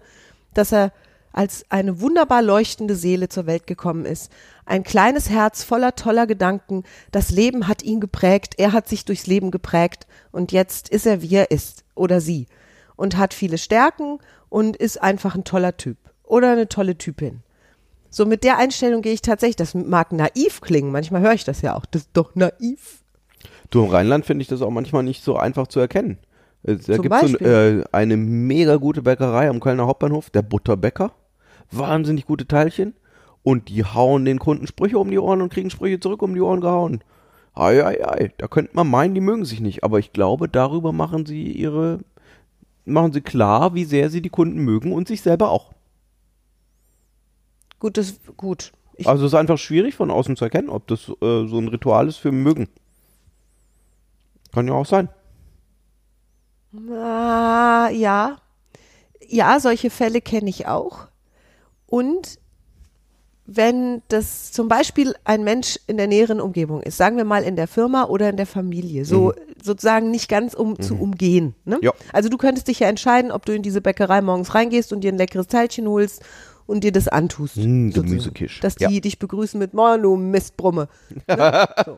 dass 0.54 0.72
er 0.72 0.92
als 1.32 1.66
eine 1.70 2.00
wunderbar 2.00 2.42
leuchtende 2.42 2.96
Seele 2.96 3.28
zur 3.28 3.46
Welt 3.46 3.68
gekommen 3.68 4.06
ist. 4.06 4.32
Ein 4.66 4.84
kleines 4.84 5.30
Herz 5.30 5.64
voller 5.64 5.96
toller 5.96 6.28
Gedanken. 6.28 6.84
Das 7.12 7.30
Leben 7.30 7.68
hat 7.68 7.84
ihn 7.84 8.00
geprägt. 8.00 8.54
Er 8.58 8.72
hat 8.72 8.88
sich 8.88 9.04
durchs 9.04 9.28
Leben 9.28 9.52
geprägt. 9.52 10.08
Und 10.32 10.54
jetzt 10.54 10.88
ist 10.88 11.06
er, 11.06 11.22
wie 11.22 11.36
er 11.36 11.52
ist. 11.52 11.84
Oder 11.94 12.22
sie. 12.22 12.48
Und 12.96 13.18
hat 13.18 13.34
viele 13.34 13.58
Stärken 13.58 14.20
und 14.50 14.76
ist 14.78 15.02
einfach 15.02 15.36
ein 15.36 15.44
toller 15.44 15.76
Typ. 15.78 15.98
Oder 16.24 16.52
eine 16.52 16.68
tolle 16.70 16.98
Typin. 16.98 17.42
So 18.10 18.26
mit 18.26 18.44
der 18.44 18.58
Einstellung 18.58 19.02
gehe 19.02 19.14
ich 19.14 19.22
tatsächlich, 19.22 19.58
das 19.58 19.76
mag 19.76 20.12
naiv 20.14 20.62
klingen. 20.62 20.92
Manchmal 20.92 21.22
höre 21.22 21.34
ich 21.34 21.44
das 21.44 21.62
ja 21.62 21.76
auch. 21.76 21.86
Das 21.86 22.04
ist 22.04 22.12
doch 22.14 22.34
naiv. 22.36 23.02
Du, 23.70 23.84
im 23.84 23.90
Rheinland 23.90 24.26
finde 24.26 24.42
ich 24.44 24.48
das 24.48 24.62
auch 24.62 24.70
manchmal 24.70 25.04
nicht 25.04 25.24
so 25.24 25.36
einfach 25.36 25.68
zu 25.68 25.80
erkennen. 25.80 26.18
Es- 26.64 26.86
Da 26.86 26.98
gibt 26.98 27.14
es 27.14 27.32
so 27.32 27.38
äh, 27.40 27.84
eine 27.92 28.16
mega 28.18 28.78
gute 28.78 29.02
Bäckerei 29.02 29.50
am 29.50 29.60
Kölner 29.60 29.86
Hauptbahnhof, 29.88 30.30
der 30.30 30.42
Butterbäcker. 30.44 31.12
Wahnsinnig 31.72 32.26
gute 32.26 32.48
Teilchen. 32.48 32.94
Und 33.44 33.70
die 33.70 33.84
hauen 33.84 34.26
den 34.26 34.40
Kunden 34.40 34.66
Sprüche 34.66 34.98
um 34.98 35.12
die 35.12 35.20
Ohren 35.20 35.42
und 35.42 35.52
kriegen 35.54 35.70
Sprüche 35.70 36.00
zurück 36.00 36.22
um 36.24 36.34
die 36.34 36.42
Ohren 36.42 36.62
gehauen. 36.62 37.04
Ei, 37.54 37.84
ei, 37.86 38.08
ei. 38.08 38.32
Da 38.38 38.48
könnte 38.48 38.72
man 38.74 38.90
meinen, 38.90 39.14
die 39.14 39.22
mögen 39.22 39.46
sich 39.46 39.60
nicht. 39.60 39.84
Aber 39.84 40.00
ich 40.00 40.14
glaube, 40.14 40.48
darüber 40.50 40.92
machen 40.94 41.26
sie 41.26 41.52
ihre, 41.52 42.00
machen 42.86 43.14
sie 43.14 43.22
klar, 43.22 43.74
wie 43.74 43.86
sehr 43.86 44.10
sie 44.10 44.22
die 44.22 44.30
Kunden 44.30 44.60
mögen 44.60 44.94
und 44.94 45.08
sich 45.08 45.22
selber 45.22 45.50
auch. 45.50 45.74
Gut, 47.80 47.98
das, 47.98 48.20
gut. 48.38 48.72
Ich, 48.96 49.08
Also 49.08 49.26
es 49.26 49.34
ist 49.34 49.38
einfach 49.38 49.58
schwierig 49.58 49.96
von 49.96 50.10
außen 50.10 50.36
zu 50.36 50.46
erkennen, 50.46 50.70
ob 50.70 50.88
das 50.88 51.10
äh, 51.10 51.48
so 51.48 51.58
ein 51.60 51.68
Ritual 51.68 52.08
ist 52.08 52.18
für 52.18 52.32
mögen. 52.32 52.70
Kann 54.54 54.68
ja 54.68 54.74
auch 54.74 54.86
sein. 54.86 55.10
Ah, 56.92 57.90
ja. 57.92 58.38
Ja, 59.28 59.60
solche 59.60 59.90
Fälle 59.90 60.22
kenne 60.22 60.50
ich 60.50 60.68
auch. 60.68 61.08
Und 61.88 62.40
wenn 63.48 64.02
das 64.08 64.52
zum 64.52 64.68
Beispiel 64.68 65.14
ein 65.24 65.44
Mensch 65.44 65.80
in 65.88 65.98
der 65.98 66.08
näheren 66.08 66.42
Umgebung 66.42 66.82
ist, 66.82 66.98
sagen 66.98 67.18
wir 67.18 67.26
mal 67.26 67.44
in 67.44 67.56
der 67.56 67.68
Firma 67.68 68.06
oder 68.06 68.30
in 68.30 68.38
der 68.38 68.48
Familie, 68.48 69.06
so 69.06 69.34
sozusagen 69.64 70.10
nicht 70.12 70.30
ganz 70.30 70.54
um 70.54 70.80
zu 70.80 70.96
umgehen. 70.96 71.56
Ne? 71.64 71.78
Ja. 71.82 71.92
Also 72.12 72.30
du 72.30 72.38
könntest 72.38 72.68
dich 72.68 72.80
ja 72.80 72.88
entscheiden, 72.88 73.32
ob 73.32 73.46
du 73.46 73.54
in 73.54 73.62
diese 73.62 73.82
Bäckerei 73.82 74.22
morgens 74.22 74.56
reingehst 74.56 74.92
und 74.94 75.02
dir 75.02 75.12
ein 75.12 75.18
leckeres 75.18 75.48
Teilchen 75.48 75.88
holst 75.88 76.24
und 76.66 76.84
dir 76.84 76.92
das 76.92 77.08
antust. 77.08 77.58
Mm. 77.58 77.92
Gemüsekisch. 77.92 78.60
Dass 78.62 78.76
Ja. 78.80 78.88
die 78.90 79.00
dich 79.02 79.20
begrüßen 79.20 79.60
mit 79.60 79.74
Moin, 79.76 80.02
du 80.02 80.16
Mistbrumme. 80.16 80.88
Ne? 81.28 81.68
so. 81.86 81.96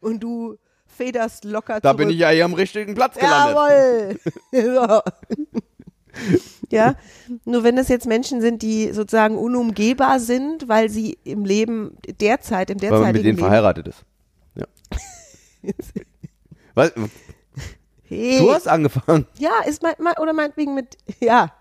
Und 0.00 0.20
du 0.22 0.56
federst 0.86 1.44
locker 1.44 1.80
Da 1.80 1.90
zurück. 1.90 1.96
bin 1.98 2.10
ich 2.10 2.18
ja 2.18 2.28
hier 2.28 2.44
am 2.44 2.52
richtigen 2.54 2.94
Platz 2.94 3.16
gelandet. 3.16 4.20
Jawohl. 4.52 4.76
so. 5.32 5.36
Ja, 6.70 6.96
nur 7.44 7.62
wenn 7.62 7.76
das 7.76 7.88
jetzt 7.88 8.06
Menschen 8.06 8.40
sind, 8.40 8.62
die 8.62 8.92
sozusagen 8.92 9.36
unumgehbar 9.36 10.18
sind, 10.20 10.68
weil 10.68 10.88
sie 10.88 11.18
im 11.24 11.44
Leben 11.44 11.96
derzeit, 12.20 12.70
im 12.70 12.80
Weil 12.80 12.90
man 12.90 13.00
derzeitigen 13.00 13.12
mit 13.12 13.24
denen 13.24 13.36
Leben, 13.36 13.38
verheiratet 13.38 13.88
ist. 13.88 14.04
Ja. 14.54 14.66
Was? 16.74 16.92
hey, 18.04 18.38
Du 18.38 18.52
hast 18.52 18.66
angefangen. 18.68 19.26
ja, 19.38 19.52
ist 19.66 19.82
mein, 19.82 19.94
mein, 19.98 20.14
oder 20.18 20.32
meinetwegen 20.32 20.74
mit, 20.74 20.96
ja, 21.20 21.52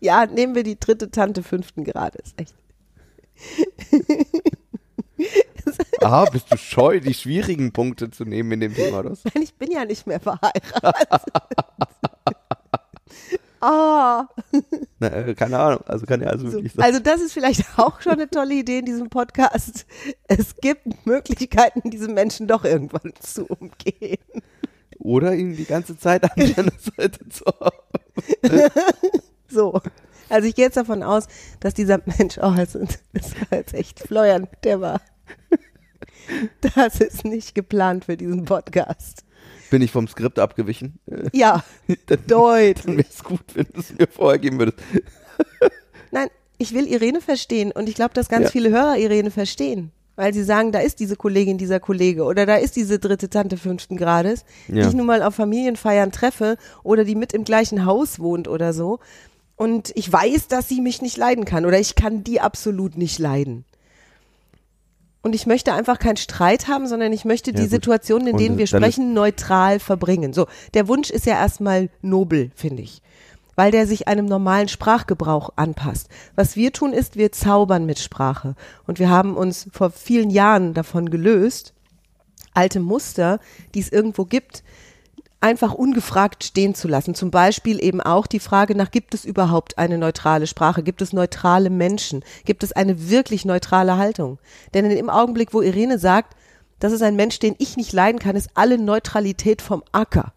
ja, 0.00 0.26
nehmen 0.26 0.54
wir 0.54 0.64
die 0.64 0.78
dritte 0.78 1.10
Tante 1.10 1.42
fünften 1.42 1.84
Grades, 1.84 2.34
echt. 2.36 2.54
Aha, 6.02 6.26
bist 6.26 6.52
du 6.52 6.58
scheu, 6.58 7.00
die 7.00 7.14
schwierigen 7.14 7.72
Punkte 7.72 8.10
zu 8.10 8.24
nehmen 8.24 8.52
in 8.52 8.60
dem 8.60 8.74
Thema? 8.74 9.02
Nein, 9.02 9.42
ich 9.42 9.54
bin 9.54 9.70
ja 9.70 9.84
nicht 9.84 10.06
mehr 10.06 10.20
verheiratet. 10.20 10.64
Ah, 13.66 14.28
Na, 14.98 15.08
äh, 15.08 15.34
keine 15.34 15.58
Ahnung, 15.58 15.80
also 15.86 16.04
kann 16.04 16.20
ja 16.20 16.28
also 16.28 16.46
so. 16.46 16.52
wirklich 16.52 16.74
sein. 16.74 16.84
Also 16.84 17.00
das 17.00 17.22
ist 17.22 17.32
vielleicht 17.32 17.64
auch 17.78 17.98
schon 18.02 18.12
eine 18.12 18.28
tolle 18.28 18.54
Idee 18.54 18.80
in 18.80 18.84
diesem 18.84 19.08
Podcast. 19.08 19.86
Es 20.28 20.56
gibt 20.56 21.06
Möglichkeiten, 21.06 21.88
diese 21.88 22.08
Menschen 22.08 22.46
doch 22.46 22.64
irgendwann 22.64 23.14
zu 23.20 23.46
umgehen. 23.46 24.18
Oder 24.98 25.34
ihn 25.34 25.56
die 25.56 25.64
ganze 25.64 25.96
Zeit 25.96 26.24
an 26.24 26.30
deiner 26.56 26.72
Seite 26.78 27.26
zu 27.30 27.44
haben. 27.46 28.70
So. 29.48 29.80
Also 30.28 30.46
ich 30.46 30.54
gehe 30.54 30.66
jetzt 30.66 30.76
davon 30.76 31.02
aus, 31.02 31.26
dass 31.60 31.72
dieser 31.72 32.00
Mensch, 32.04 32.36
oh, 32.38 32.52
das, 32.54 32.72
das 33.12 33.34
war 33.40 33.58
jetzt 33.58 33.72
echt 33.72 34.00
Florian, 34.00 34.46
der 34.62 34.80
war, 34.82 35.00
das 36.74 37.00
ist 37.00 37.24
nicht 37.24 37.54
geplant 37.54 38.04
für 38.04 38.18
diesen 38.18 38.44
Podcast. 38.44 39.23
Bin 39.74 39.82
ich 39.82 39.90
vom 39.90 40.06
Skript 40.06 40.38
abgewichen? 40.38 41.00
Ja, 41.32 41.64
Dann, 41.88 41.96
dann 42.06 42.26
deutlich. 42.28 42.96
wäre 42.96 43.06
es 43.10 43.24
gut, 43.24 43.40
wenn 43.54 43.66
du 43.74 43.80
es 43.80 43.92
mir 43.92 44.06
vorher 44.06 44.38
geben 44.38 44.60
würdest. 44.60 44.78
Nein, 46.12 46.28
ich 46.58 46.72
will 46.74 46.86
Irene 46.86 47.20
verstehen 47.20 47.72
und 47.72 47.88
ich 47.88 47.96
glaube, 47.96 48.14
dass 48.14 48.28
ganz 48.28 48.44
Ja. 48.44 48.50
viele 48.52 48.70
Hörer 48.70 48.98
Irene 48.98 49.32
verstehen. 49.32 49.90
Weil 50.14 50.32
sie 50.32 50.44
sagen, 50.44 50.70
da 50.70 50.78
ist 50.78 51.00
diese 51.00 51.16
Kollegin, 51.16 51.58
dieser 51.58 51.80
Kollege 51.80 52.22
oder 52.22 52.46
da 52.46 52.54
ist 52.54 52.76
diese 52.76 53.00
dritte 53.00 53.28
Tante 53.30 53.56
fünften 53.56 53.96
Grades, 53.96 54.44
die 54.68 54.76
Ja. 54.76 54.86
ich 54.86 54.94
nun 54.94 55.06
mal 55.06 55.24
auf 55.24 55.34
Familienfeiern 55.34 56.12
treffe 56.12 56.56
oder 56.84 57.02
die 57.04 57.16
mit 57.16 57.32
im 57.32 57.42
gleichen 57.42 57.84
Haus 57.84 58.20
wohnt 58.20 58.46
oder 58.46 58.72
so. 58.72 59.00
Und 59.56 59.90
ich 59.96 60.12
weiß, 60.12 60.46
dass 60.46 60.68
sie 60.68 60.80
mich 60.80 61.02
nicht 61.02 61.16
leiden 61.16 61.44
kann 61.44 61.66
oder 61.66 61.80
ich 61.80 61.96
kann 61.96 62.22
die 62.22 62.40
absolut 62.40 62.96
nicht 62.96 63.18
leiden. 63.18 63.64
Und 65.24 65.34
ich 65.34 65.46
möchte 65.46 65.72
einfach 65.72 65.98
keinen 65.98 66.18
Streit 66.18 66.68
haben, 66.68 66.86
sondern 66.86 67.10
ich 67.10 67.24
möchte 67.24 67.54
die 67.54 67.62
gut. 67.62 67.70
Situationen, 67.70 68.28
in 68.28 68.32
Und 68.34 68.40
denen 68.40 68.58
wir 68.58 68.66
sprechen, 68.66 69.14
neutral 69.14 69.80
verbringen. 69.80 70.34
So, 70.34 70.46
der 70.74 70.86
Wunsch 70.86 71.08
ist 71.08 71.24
ja 71.24 71.32
erstmal 71.32 71.88
nobel, 72.02 72.50
finde 72.54 72.82
ich. 72.82 73.00
Weil 73.56 73.70
der 73.70 73.86
sich 73.86 74.06
einem 74.06 74.26
normalen 74.26 74.68
Sprachgebrauch 74.68 75.48
anpasst. 75.56 76.10
Was 76.34 76.56
wir 76.56 76.74
tun 76.74 76.92
ist, 76.92 77.16
wir 77.16 77.32
zaubern 77.32 77.86
mit 77.86 78.00
Sprache. 78.00 78.54
Und 78.86 78.98
wir 78.98 79.08
haben 79.08 79.34
uns 79.34 79.66
vor 79.72 79.90
vielen 79.90 80.28
Jahren 80.28 80.74
davon 80.74 81.08
gelöst, 81.08 81.72
alte 82.52 82.80
Muster, 82.80 83.40
die 83.74 83.80
es 83.80 83.90
irgendwo 83.90 84.26
gibt, 84.26 84.62
einfach 85.44 85.74
ungefragt 85.74 86.42
stehen 86.42 86.74
zu 86.74 86.88
lassen. 86.88 87.14
Zum 87.14 87.30
Beispiel 87.30 87.84
eben 87.84 88.00
auch 88.00 88.26
die 88.26 88.40
Frage 88.40 88.74
nach, 88.74 88.90
gibt 88.90 89.12
es 89.12 89.26
überhaupt 89.26 89.76
eine 89.76 89.98
neutrale 89.98 90.46
Sprache? 90.46 90.82
Gibt 90.82 91.02
es 91.02 91.12
neutrale 91.12 91.68
Menschen? 91.68 92.24
Gibt 92.46 92.62
es 92.62 92.72
eine 92.72 93.10
wirklich 93.10 93.44
neutrale 93.44 93.98
Haltung? 93.98 94.38
Denn 94.72 94.88
dem 94.88 95.10
Augenblick, 95.10 95.52
wo 95.52 95.60
Irene 95.60 95.98
sagt, 95.98 96.34
das 96.80 96.92
ist 96.92 97.02
ein 97.02 97.14
Mensch, 97.14 97.40
den 97.40 97.56
ich 97.58 97.76
nicht 97.76 97.92
leiden 97.92 98.18
kann, 98.18 98.36
ist 98.36 98.52
alle 98.54 98.78
Neutralität 98.78 99.60
vom 99.60 99.84
Acker. 99.92 100.32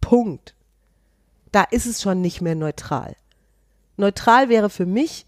Punkt. 0.00 0.56
Da 1.52 1.62
ist 1.62 1.86
es 1.86 2.02
schon 2.02 2.20
nicht 2.20 2.40
mehr 2.40 2.56
neutral. 2.56 3.14
Neutral 3.96 4.48
wäre 4.48 4.70
für 4.70 4.86
mich, 4.86 5.24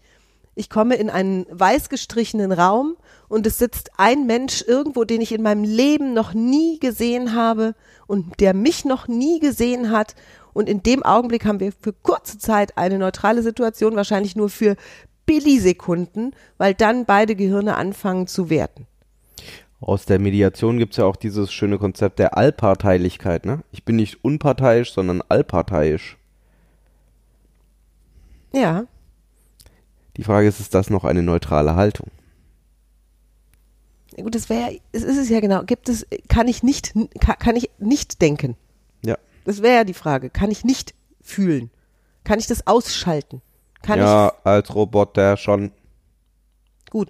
ich 0.55 0.69
komme 0.69 0.95
in 0.95 1.09
einen 1.09 1.45
weiß 1.49 1.87
gestrichenen 1.87 2.51
Raum 2.51 2.97
und 3.29 3.47
es 3.47 3.57
sitzt 3.57 3.91
ein 3.97 4.25
Mensch 4.25 4.63
irgendwo, 4.67 5.05
den 5.05 5.21
ich 5.21 5.31
in 5.31 5.43
meinem 5.43 5.63
Leben 5.63 6.13
noch 6.13 6.33
nie 6.33 6.79
gesehen 6.79 7.35
habe 7.35 7.75
und 8.07 8.39
der 8.39 8.53
mich 8.53 8.83
noch 8.83 9.07
nie 9.07 9.39
gesehen 9.39 9.91
hat. 9.91 10.15
Und 10.51 10.67
in 10.67 10.83
dem 10.83 11.03
Augenblick 11.03 11.45
haben 11.45 11.59
wir 11.59 11.71
für 11.71 11.93
kurze 11.93 12.39
Zeit 12.39 12.77
eine 12.77 12.97
neutrale 12.97 13.43
Situation, 13.43 13.95
wahrscheinlich 13.95 14.35
nur 14.35 14.49
für 14.49 14.75
Billisekunden, 15.27 16.35
weil 16.57 16.73
dann 16.73 17.05
beide 17.05 17.35
Gehirne 17.35 17.77
anfangen 17.77 18.25
zu 18.25 18.49
werten. 18.49 18.87
Aus 19.79 20.05
der 20.05 20.19
Mediation 20.19 20.79
gibt 20.79 20.93
es 20.93 20.97
ja 20.97 21.05
auch 21.05 21.15
dieses 21.15 21.53
schöne 21.53 21.77
Konzept 21.77 22.19
der 22.19 22.35
Allparteilichkeit. 22.35 23.45
Ne? 23.45 23.59
Ich 23.71 23.85
bin 23.85 23.95
nicht 23.95 24.25
unparteiisch, 24.25 24.91
sondern 24.91 25.21
allparteiisch. 25.29 26.17
Ja, 28.51 28.85
Die 30.17 30.23
Frage 30.23 30.47
ist, 30.47 30.59
ist 30.59 30.73
das 30.73 30.89
noch 30.89 31.05
eine 31.05 31.23
neutrale 31.23 31.75
Haltung? 31.75 32.09
Gut, 34.21 34.35
das 34.35 34.49
wäre, 34.49 34.79
es 34.91 35.03
ist 35.03 35.17
es 35.17 35.29
ja 35.29 35.39
genau. 35.39 35.63
Gibt 35.63 35.89
es, 35.89 36.05
kann 36.27 36.47
ich 36.47 36.63
nicht, 36.63 36.93
kann, 37.19 37.37
kann 37.39 37.55
ich 37.55 37.69
nicht 37.79 38.21
denken? 38.21 38.55
Ja. 39.03 39.17
Das 39.45 39.61
wäre 39.61 39.75
ja 39.77 39.83
die 39.83 39.93
Frage. 39.93 40.29
Kann 40.29 40.51
ich 40.51 40.63
nicht 40.63 40.93
fühlen? 41.21 41.69
Kann 42.23 42.39
ich 42.39 42.47
das 42.47 42.67
ausschalten? 42.67 43.41
Kann 43.81 43.99
ja, 43.99 44.33
als 44.43 44.73
Roboter 44.75 45.37
schon. 45.37 45.65
ich, 46.85 46.91
gut. 46.91 47.09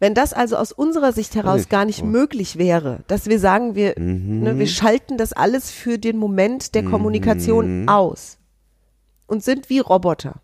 Wenn 0.00 0.14
das 0.14 0.32
also 0.32 0.56
aus 0.56 0.70
unserer 0.70 1.12
Sicht 1.12 1.34
heraus 1.34 1.68
gar 1.68 1.84
nicht 1.84 2.04
möglich 2.04 2.56
wäre, 2.56 3.00
dass 3.08 3.26
wir 3.26 3.40
sagen, 3.40 3.74
wir, 3.74 3.94
Mhm. 3.98 4.42
ne, 4.44 4.58
wir 4.58 4.68
schalten 4.68 5.16
das 5.18 5.32
alles 5.32 5.72
für 5.72 5.98
den 5.98 6.16
Moment 6.18 6.74
der 6.76 6.84
Kommunikation 6.84 7.82
Mhm. 7.82 7.88
aus 7.88 8.38
und 9.26 9.42
sind 9.42 9.68
wie 9.70 9.80
Roboter. 9.80 10.40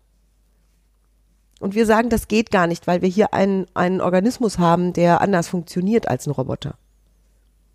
Und 1.59 1.73
wir 1.75 1.85
sagen, 1.85 2.09
das 2.09 2.27
geht 2.27 2.51
gar 2.51 2.67
nicht, 2.67 2.85
weil 2.87 3.01
wir 3.01 3.09
hier 3.09 3.33
einen, 3.33 3.65
einen 3.73 4.01
Organismus 4.01 4.59
haben, 4.59 4.93
der 4.93 5.21
anders 5.21 5.47
funktioniert 5.47 6.07
als 6.07 6.27
ein 6.27 6.31
Roboter. 6.31 6.75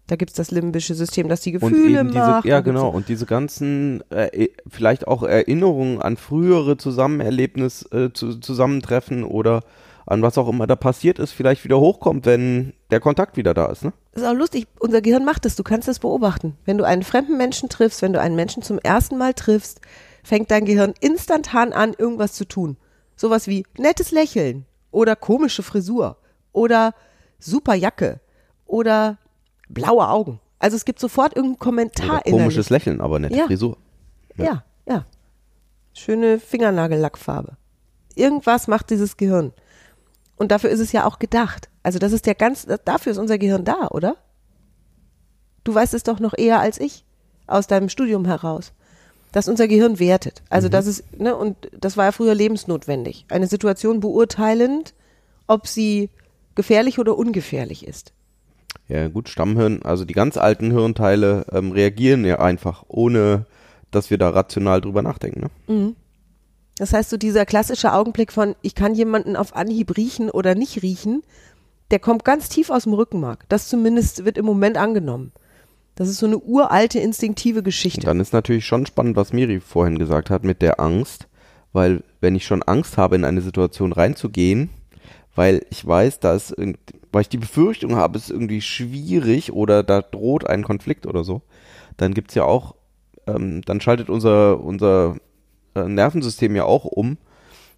Da 0.06 0.16
gibt's 0.16 0.34
das 0.34 0.50
limbische 0.50 0.94
System, 0.94 1.28
das 1.28 1.40
die 1.40 1.56
Und 1.56 1.70
Gefühle 1.72 2.00
eben 2.00 2.08
diese, 2.08 2.18
macht. 2.18 2.44
ja 2.44 2.60
gibt's 2.60 2.66
genau, 2.66 2.88
und 2.88 3.08
diese 3.08 3.26
ganzen, 3.26 4.02
äh, 4.10 4.48
vielleicht 4.68 5.06
auch 5.06 5.22
Erinnerungen 5.22 6.02
an 6.02 6.16
frühere 6.16 6.76
Zusammenerlebnis, 6.76 7.86
äh, 7.92 8.12
zu, 8.12 8.40
Zusammentreffen 8.40 9.22
oder 9.24 9.62
an 10.06 10.22
was 10.22 10.36
auch 10.36 10.48
immer 10.48 10.66
da 10.66 10.74
passiert 10.74 11.20
ist, 11.20 11.30
vielleicht 11.30 11.62
wieder 11.62 11.78
hochkommt, 11.78 12.26
wenn 12.26 12.72
der 12.90 12.98
Kontakt 12.98 13.36
wieder 13.36 13.54
da 13.54 13.66
ist. 13.66 13.84
Ne? 13.84 13.92
Das 14.12 14.22
ist 14.22 14.28
auch 14.28 14.34
lustig. 14.34 14.66
Unser 14.80 15.00
Gehirn 15.00 15.24
macht 15.24 15.44
das. 15.44 15.54
Du 15.54 15.62
kannst 15.62 15.86
das 15.86 16.00
beobachten. 16.00 16.56
Wenn 16.64 16.78
du 16.78 16.84
einen 16.84 17.04
fremden 17.04 17.36
Menschen 17.36 17.68
triffst, 17.68 18.02
wenn 18.02 18.12
du 18.12 18.20
einen 18.20 18.34
Menschen 18.34 18.64
zum 18.64 18.80
ersten 18.80 19.16
Mal 19.16 19.34
triffst, 19.34 19.80
fängt 20.24 20.50
dein 20.50 20.64
Gehirn 20.64 20.94
instantan 21.00 21.72
an, 21.72 21.94
irgendwas 21.96 22.32
zu 22.32 22.44
tun. 22.44 22.76
Sowas 23.20 23.48
wie 23.48 23.66
nettes 23.76 24.12
Lächeln 24.12 24.64
oder 24.90 25.14
komische 25.14 25.62
Frisur 25.62 26.16
oder 26.52 26.94
super 27.38 27.74
Jacke 27.74 28.18
oder 28.64 29.18
blaue 29.68 30.08
Augen. 30.08 30.40
Also 30.58 30.78
es 30.78 30.86
gibt 30.86 30.98
sofort 31.00 31.36
irgendeinen 31.36 31.58
Kommentar 31.58 32.22
Oder 32.24 32.30
komisches 32.30 32.70
Lächeln, 32.70 33.02
aber 33.02 33.18
nette 33.18 33.36
Ja. 33.36 33.44
Frisur. 33.44 33.76
Ja, 34.38 34.64
ja. 34.88 35.04
Schöne 35.92 36.38
Fingernagellackfarbe. 36.38 37.58
Irgendwas 38.14 38.68
macht 38.68 38.88
dieses 38.88 39.18
Gehirn. 39.18 39.52
Und 40.36 40.50
dafür 40.50 40.70
ist 40.70 40.80
es 40.80 40.92
ja 40.92 41.04
auch 41.04 41.18
gedacht. 41.18 41.68
Also 41.82 41.98
das 41.98 42.12
ist 42.12 42.24
der 42.24 42.34
ganz, 42.34 42.66
dafür 42.86 43.12
ist 43.12 43.18
unser 43.18 43.36
Gehirn 43.36 43.66
da, 43.66 43.88
oder? 43.88 44.16
Du 45.62 45.74
weißt 45.74 45.92
es 45.92 46.04
doch 46.04 46.20
noch 46.20 46.32
eher 46.38 46.58
als 46.58 46.80
ich 46.80 47.04
aus 47.46 47.66
deinem 47.66 47.90
Studium 47.90 48.24
heraus, 48.24 48.72
dass 49.32 49.48
unser 49.48 49.68
Gehirn 49.68 49.98
wertet. 49.98 50.42
Also 50.48 50.68
das 50.68 50.86
ist, 50.86 51.18
ne, 51.18 51.36
und 51.36 51.56
das 51.78 51.96
war 51.96 52.06
ja 52.06 52.12
früher 52.12 52.34
lebensnotwendig. 52.34 53.26
Eine 53.28 53.46
Situation 53.46 54.00
beurteilend, 54.00 54.94
ob 55.46 55.66
sie 55.66 56.10
gefährlich 56.54 56.98
oder 56.98 57.16
ungefährlich 57.16 57.86
ist. 57.86 58.12
Ja 58.88 59.08
gut, 59.08 59.28
Stammhirn, 59.28 59.82
also 59.82 60.04
die 60.04 60.14
ganz 60.14 60.36
alten 60.36 60.72
Hirnteile 60.72 61.46
ähm, 61.52 61.70
reagieren 61.72 62.24
ja 62.24 62.40
einfach, 62.40 62.84
ohne 62.88 63.46
dass 63.90 64.10
wir 64.10 64.18
da 64.18 64.30
rational 64.30 64.80
drüber 64.80 65.02
nachdenken. 65.02 65.40
Ne? 65.40 65.50
Das 66.76 66.92
heißt, 66.92 67.10
so 67.10 67.16
dieser 67.16 67.46
klassische 67.46 67.92
Augenblick 67.92 68.32
von, 68.32 68.56
ich 68.62 68.74
kann 68.74 68.94
jemanden 68.94 69.36
auf 69.36 69.54
Anhieb 69.54 69.96
riechen 69.96 70.30
oder 70.30 70.54
nicht 70.54 70.82
riechen, 70.82 71.22
der 71.90 71.98
kommt 71.98 72.24
ganz 72.24 72.48
tief 72.48 72.70
aus 72.70 72.84
dem 72.84 72.94
Rückenmark. 72.94 73.44
Das 73.48 73.68
zumindest 73.68 74.24
wird 74.24 74.38
im 74.38 74.46
Moment 74.46 74.76
angenommen. 74.76 75.32
Das 75.94 76.08
ist 76.08 76.18
so 76.18 76.26
eine 76.26 76.38
uralte, 76.38 76.98
instinktive 76.98 77.62
Geschichte. 77.62 78.00
Dann 78.02 78.20
ist 78.20 78.32
natürlich 78.32 78.66
schon 78.66 78.86
spannend, 78.86 79.16
was 79.16 79.32
Miri 79.32 79.60
vorhin 79.60 79.98
gesagt 79.98 80.30
hat 80.30 80.44
mit 80.44 80.62
der 80.62 80.80
Angst, 80.80 81.28
weil 81.72 82.02
wenn 82.20 82.34
ich 82.34 82.46
schon 82.46 82.62
Angst 82.62 82.96
habe, 82.96 83.16
in 83.16 83.24
eine 83.24 83.42
Situation 83.42 83.92
reinzugehen, 83.92 84.70
weil 85.34 85.64
ich 85.70 85.86
weiß, 85.86 86.20
da 86.20 86.34
ist 86.34 86.50
irgend, 86.56 86.78
weil 87.12 87.22
ich 87.22 87.28
die 87.28 87.38
Befürchtung 87.38 87.96
habe, 87.96 88.18
es 88.18 88.24
ist 88.24 88.30
irgendwie 88.30 88.60
schwierig 88.60 89.52
oder 89.52 89.82
da 89.82 90.02
droht 90.02 90.46
ein 90.46 90.62
Konflikt 90.62 91.06
oder 91.06 91.24
so, 91.24 91.42
dann 91.96 92.14
gibt's 92.14 92.34
ja 92.34 92.44
auch, 92.44 92.74
ähm, 93.26 93.62
dann 93.62 93.80
schaltet 93.80 94.10
unser, 94.10 94.60
unser 94.60 95.16
äh, 95.74 95.82
Nervensystem 95.84 96.56
ja 96.56 96.64
auch 96.64 96.84
um 96.84 97.18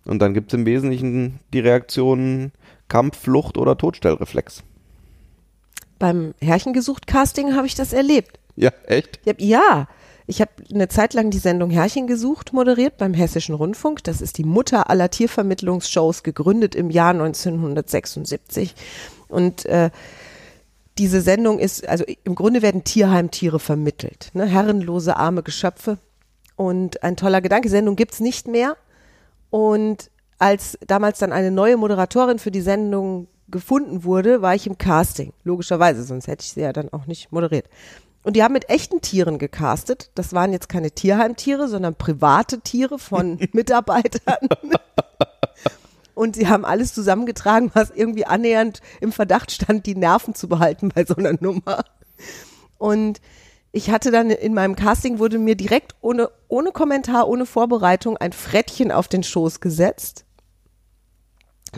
und 0.05 0.21
dann 0.21 0.35
gibt's 0.35 0.55
im 0.55 0.67
Wesentlichen 0.67 1.41
die 1.53 1.61
Reaktionen 1.61 2.53
Kampf, 2.89 3.19
Flucht 3.19 3.57
oder 3.59 3.77
Todstellreflex. 3.77 4.63
Beim 6.03 6.35
Herrchen 6.41 6.73
gesucht 6.73 7.07
Casting 7.07 7.55
habe 7.55 7.69
ich 7.69 7.77
das 7.77 7.93
erlebt. 7.93 8.41
Ja, 8.57 8.73
echt? 8.89 9.21
Ich 9.23 9.29
hab, 9.29 9.41
ja, 9.41 9.89
ich 10.27 10.41
habe 10.41 10.51
eine 10.75 10.89
Zeit 10.89 11.15
lang 11.15 11.31
die 11.31 11.39
Sendung 11.39 11.71
Herrchen 11.71 12.09
gesucht 12.09 12.53
moderiert 12.53 12.97
beim 12.97 13.15
Hessischen 13.15 13.55
Rundfunk. 13.55 14.03
Das 14.03 14.21
ist 14.21 14.37
die 14.37 14.45
Mutter 14.45 14.91
aller 14.91 15.11
Tiervermittlungsshows, 15.11 16.25
gegründet 16.25 16.75
im 16.75 16.91
Jahr 16.91 17.11
1976. 17.11 18.75
Und 19.29 19.65
äh, 19.67 19.91
diese 20.99 21.21
Sendung 21.21 21.61
ist, 21.61 21.89
also 21.89 22.05
im 22.25 22.35
Grunde 22.35 22.63
werden 22.63 22.83
Tierheimtiere 22.83 23.61
vermittelt, 23.61 24.31
ne? 24.33 24.45
herrenlose, 24.45 25.17
arme 25.17 25.45
Geschöpfe. 25.45 25.99
Und 26.57 27.05
ein 27.05 27.17
toller 27.17 27.41
Gedanke, 27.41 27.69
Sendung 27.69 27.95
gibt's 27.95 28.19
nicht 28.19 28.49
mehr. 28.49 28.77
Und 29.51 30.11
als 30.41 30.77
damals 30.85 31.21
dann 31.21 31.31
eine 31.31 31.53
neue 31.53 31.77
Moderatorin 31.77 32.41
für 32.41 32.51
die 32.51 32.61
Sendung 32.61 33.29
gefunden 33.53 34.03
wurde, 34.03 34.43
war 34.43 34.55
ich 34.55 34.67
im 34.67 34.79
Casting. 34.79 35.33
Logischerweise, 35.45 36.03
sonst 36.03 36.27
hätte 36.27 36.43
ich 36.43 36.53
sie 36.53 36.63
ja 36.63 36.73
dann 36.73 36.93
auch 36.93 37.07
nicht 37.07 37.31
moderiert. 37.31 37.69
Und 38.25 38.35
die 38.35 38.43
haben 38.43 38.53
mit 38.53 38.69
echten 38.69 39.01
Tieren 39.01 39.39
gecastet. 39.39 40.11
Das 40.15 40.33
waren 40.33 40.53
jetzt 40.53 40.69
keine 40.69 40.91
Tierheimtiere, 40.91 41.69
sondern 41.69 41.95
private 41.95 42.61
Tiere 42.61 42.99
von 42.99 43.39
Mitarbeitern. 43.53 44.49
Und 46.15 46.37
sie 46.37 46.49
haben 46.49 46.65
alles 46.65 46.95
zusammengetragen, 46.95 47.71
was 47.75 47.91
irgendwie 47.91 48.27
annähernd 48.27 48.81
im 49.01 49.13
Verdacht 49.13 49.51
stand, 49.51 49.87
die 49.87 49.95
Nerven 49.95 50.35
zu 50.35 50.49
behalten 50.49 50.91
bei 50.95 51.05
so 51.05 51.17
einer 51.17 51.33
Nummer. 51.41 51.85
Und 52.79 53.21
ich 53.73 53.91
hatte 53.91 54.11
dann 54.11 54.31
in 54.31 54.53
meinem 54.53 54.77
Casting 54.77 55.19
wurde 55.19 55.39
mir 55.39 55.57
direkt 55.57 55.95
ohne, 56.03 56.31
ohne 56.49 56.73
Kommentar, 56.73 57.27
ohne 57.27 57.47
Vorbereitung 57.47 58.19
ein 58.19 58.33
Frettchen 58.33 58.93
auf 58.93 59.09
den 59.09 59.23
Schoß 59.23 59.61
gesetzt, 59.61 60.27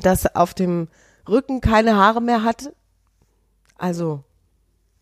das 0.03 0.35
auf 0.35 0.55
dem 0.55 0.89
Rücken 1.29 1.61
keine 1.61 1.97
Haare 1.97 2.21
mehr 2.21 2.43
hatte. 2.43 2.75
Also 3.77 4.25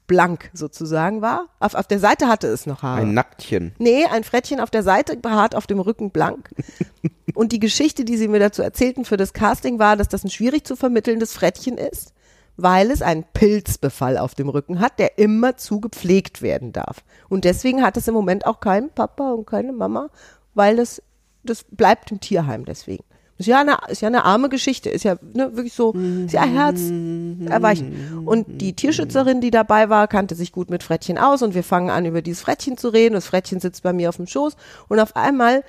blank 0.06 0.50
sozusagen 0.52 1.22
war. 1.22 1.48
Auf, 1.58 1.74
auf 1.74 1.86
der 1.86 1.98
Seite 1.98 2.28
hatte 2.28 2.48
es 2.48 2.66
noch 2.66 2.82
Haare. 2.82 3.00
Ein 3.00 3.14
Nacktchen. 3.14 3.74
Nee, 3.78 4.04
ein 4.04 4.24
Frettchen 4.24 4.60
auf 4.60 4.70
der 4.70 4.82
Seite, 4.82 5.16
behaart 5.16 5.54
auf 5.54 5.66
dem 5.66 5.80
Rücken 5.80 6.10
blank. 6.10 6.50
Und 7.34 7.52
die 7.52 7.60
Geschichte, 7.60 8.04
die 8.04 8.16
sie 8.16 8.28
mir 8.28 8.40
dazu 8.40 8.62
erzählten 8.62 9.04
für 9.04 9.16
das 9.16 9.32
Casting, 9.32 9.78
war, 9.78 9.96
dass 9.96 10.08
das 10.08 10.24
ein 10.24 10.30
schwierig 10.30 10.66
zu 10.66 10.76
vermittelndes 10.76 11.32
Frettchen 11.32 11.78
ist, 11.78 12.12
weil 12.56 12.90
es 12.90 13.00
einen 13.00 13.24
Pilzbefall 13.32 14.18
auf 14.18 14.34
dem 14.34 14.50
Rücken 14.50 14.80
hat, 14.80 14.98
der 14.98 15.18
immer 15.18 15.56
zu 15.56 15.80
gepflegt 15.80 16.42
werden 16.42 16.72
darf. 16.72 17.04
Und 17.30 17.44
deswegen 17.44 17.82
hat 17.82 17.96
es 17.96 18.08
im 18.08 18.14
Moment 18.14 18.46
auch 18.46 18.60
keinen 18.60 18.90
Papa 18.90 19.32
und 19.32 19.46
keine 19.46 19.72
Mama, 19.72 20.10
weil 20.52 20.76
das, 20.76 21.02
das 21.42 21.64
bleibt 21.64 22.10
im 22.10 22.20
Tierheim 22.20 22.66
deswegen. 22.66 23.04
Ist 23.38 23.46
ja 23.46 23.60
eine, 23.60 23.78
ist 23.88 24.02
ja 24.02 24.08
eine 24.08 24.24
arme 24.24 24.48
Geschichte, 24.48 24.90
ist 24.90 25.04
ja 25.04 25.16
ne, 25.32 25.56
wirklich 25.56 25.72
so, 25.72 25.92
ist 25.92 26.32
ja 26.32 26.44
herzerweichend. 26.44 28.26
Und 28.26 28.60
die 28.60 28.74
Tierschützerin, 28.74 29.40
die 29.40 29.50
dabei 29.50 29.88
war, 29.88 30.06
kannte 30.06 30.34
sich 30.34 30.52
gut 30.52 30.70
mit 30.70 30.82
Frettchen 30.82 31.18
aus 31.18 31.42
und 31.42 31.54
wir 31.54 31.64
fangen 31.64 31.90
an, 31.90 32.04
über 32.06 32.22
dieses 32.22 32.42
Frettchen 32.42 32.76
zu 32.76 32.88
reden. 32.88 33.14
Das 33.14 33.26
Frettchen 33.26 33.58
sitzt 33.58 33.82
bei 33.82 33.92
mir 33.92 34.10
auf 34.10 34.16
dem 34.16 34.26
Schoß 34.26 34.56
und 34.88 35.00
auf 35.00 35.16
einmal 35.16 35.64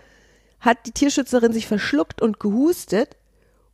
hat 0.60 0.86
die 0.86 0.92
Tierschützerin 0.92 1.54
sich 1.54 1.68
verschluckt 1.68 2.22
und 2.22 2.40
gehustet 2.40 3.18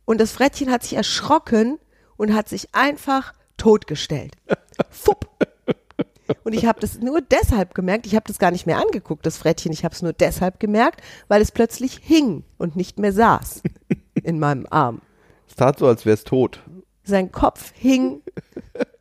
und 0.04 0.20
das 0.20 0.32
Frettchen 0.32 0.70
hat 0.70 0.82
sich 0.82 0.94
erschrocken 0.94 1.78
und 2.16 2.34
hat 2.34 2.48
sich 2.48 2.74
einfach 2.74 3.32
totgestellt. 3.56 4.32
Fupp. 4.90 5.28
Und 6.44 6.54
ich 6.54 6.66
habe 6.66 6.80
das 6.80 6.98
nur 6.98 7.20
deshalb 7.20 7.74
gemerkt, 7.74 8.06
ich 8.06 8.14
habe 8.14 8.24
das 8.26 8.38
gar 8.38 8.50
nicht 8.50 8.66
mehr 8.66 8.78
angeguckt, 8.78 9.26
das 9.26 9.38
Frettchen, 9.38 9.72
ich 9.72 9.84
habe 9.84 9.94
es 9.94 10.02
nur 10.02 10.12
deshalb 10.12 10.60
gemerkt, 10.60 11.02
weil 11.28 11.42
es 11.42 11.52
plötzlich 11.52 12.00
hing 12.02 12.44
und 12.58 12.76
nicht 12.76 12.98
mehr 12.98 13.12
saß 13.12 13.62
in 14.22 14.38
meinem 14.38 14.66
Arm. 14.70 15.02
Es 15.48 15.56
tat 15.56 15.78
so, 15.78 15.86
als 15.86 16.06
wäre 16.06 16.14
es 16.14 16.24
tot. 16.24 16.62
Sein 17.02 17.32
Kopf 17.32 17.72
hing, 17.74 18.22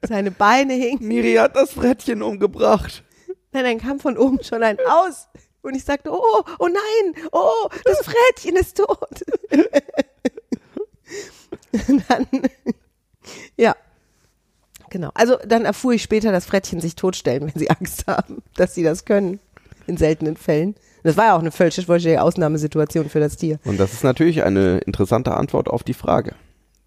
seine 0.01 0.31
Beine 0.31 0.73
hingen. 0.73 1.07
Miri 1.07 1.35
hat 1.35 1.55
das 1.55 1.73
Frettchen 1.73 2.21
umgebracht. 2.21 3.03
Nein, 3.51 3.63
dann 3.63 3.77
kam 3.79 3.99
von 3.99 4.17
oben 4.17 4.43
schon 4.43 4.63
ein 4.63 4.77
Aus. 4.87 5.27
Und 5.61 5.75
ich 5.75 5.83
sagte, 5.83 6.09
oh, 6.11 6.43
oh 6.59 6.67
nein, 6.67 7.25
oh, 7.31 7.69
das 7.83 8.05
Frettchen 8.05 8.55
ist 8.55 8.77
tot. 8.77 9.23
dann, 12.07 12.27
ja, 13.57 13.75
genau. 14.89 15.11
Also 15.13 15.37
dann 15.47 15.65
erfuhr 15.65 15.93
ich 15.93 16.03
später, 16.03 16.31
dass 16.31 16.45
Frettchen 16.45 16.79
sich 16.79 16.95
totstellen, 16.95 17.43
wenn 17.43 17.59
sie 17.59 17.69
Angst 17.69 18.05
haben, 18.07 18.41
dass 18.55 18.75
sie 18.75 18.83
das 18.83 19.05
können, 19.05 19.39
in 19.87 19.97
seltenen 19.97 20.37
Fällen. 20.37 20.75
Das 21.03 21.17
war 21.17 21.25
ja 21.25 21.35
auch 21.35 21.39
eine 21.39 21.51
völlig 21.51 21.87
Ausnahmesituation 22.19 23.09
für 23.09 23.19
das 23.19 23.37
Tier. 23.37 23.59
Und 23.63 23.79
das 23.79 23.93
ist 23.93 24.03
natürlich 24.03 24.43
eine 24.43 24.79
interessante 24.79 25.35
Antwort 25.35 25.69
auf 25.69 25.83
die 25.83 25.93
Frage. 25.93 26.35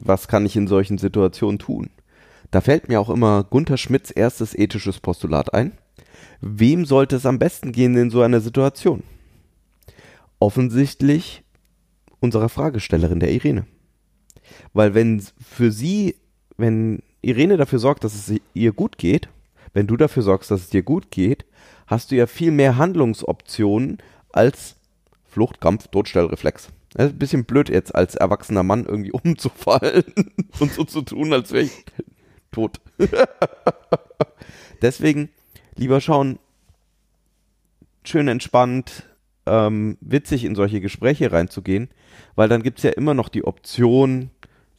Was 0.01 0.29
kann 0.29 0.47
ich 0.47 0.57
in 0.57 0.67
solchen 0.67 0.99
Situationen 0.99 1.59
tun? 1.59 1.91
Da 2.51 2.61
fällt 2.61 2.88
mir 2.88 3.01
auch 3.01 3.09
immer 3.09 3.45
Gunther 3.45 3.79
Schmidts 3.79 4.11
erstes 4.11 4.55
ethisches 4.55 5.01
Postulat 5.01 5.55
ein. 5.55 5.73
Wem 6.41 6.85
sollte 6.85 7.17
es 7.17 7.25
am 7.25 7.38
besten 7.38 7.73
gehen 7.73 7.97
in 7.97 8.11
so 8.11 8.21
einer 8.21 8.41
Situation? 8.41 9.03
Offensichtlich 10.38 11.45
unserer 12.21 12.49
Fragestellerin, 12.49 13.21
der 13.21 13.33
Irene. 13.33 13.67
Weil 14.73 14.95
wenn 14.95 15.23
für 15.41 15.73
sie, 15.73 16.17
wenn 16.57 17.03
Irene 17.23 17.57
dafür 17.57 17.79
sorgt, 17.79 18.05
dass 18.05 18.15
es 18.15 18.41
ihr 18.53 18.73
gut 18.73 18.99
geht, 18.99 19.29
wenn 19.73 19.87
du 19.87 19.97
dafür 19.97 20.23
sorgst, 20.23 20.51
dass 20.51 20.63
es 20.63 20.71
dir 20.71 20.83
gut 20.83 21.11
geht, 21.11 21.45
hast 21.87 22.11
du 22.11 22.17
ja 22.17 22.27
viel 22.27 22.51
mehr 22.51 22.77
Handlungsoptionen 22.77 23.99
als 24.33 24.77
Flucht, 25.25 25.61
Kampf, 25.61 25.89
Todstellreflex. 25.89 26.69
Das 26.93 27.07
ist 27.07 27.13
ein 27.13 27.19
bisschen 27.19 27.45
blöd 27.45 27.71
jetzt 27.71 27.95
als 27.95 28.15
erwachsener 28.17 28.63
Mann 28.63 28.85
irgendwie 28.85 29.13
umzufallen 29.25 30.05
und 30.61 30.73
so 30.73 30.85
zu 30.85 31.03
tun, 31.03 31.33
als 31.33 31.53
wäre 31.53 31.65
ich 31.65 31.85
tot. 32.51 32.81
Deswegen 34.83 35.31
lieber 35.77 36.01
schauen, 36.01 36.39
schön 38.05 38.29
entspannt, 38.29 39.05
ähm, 39.47 39.97
witzig 40.01 40.45
in 40.45 40.55
solche 40.55 40.81
Gespräche 40.81 41.33
reinzugehen, 41.33 41.89
weil 42.35 42.49
dann 42.49 42.63
gibt's 42.63 42.83
ja 42.83 42.91
immer 42.91 43.15
noch 43.15 43.29
die 43.29 43.45
Option, 43.45 44.31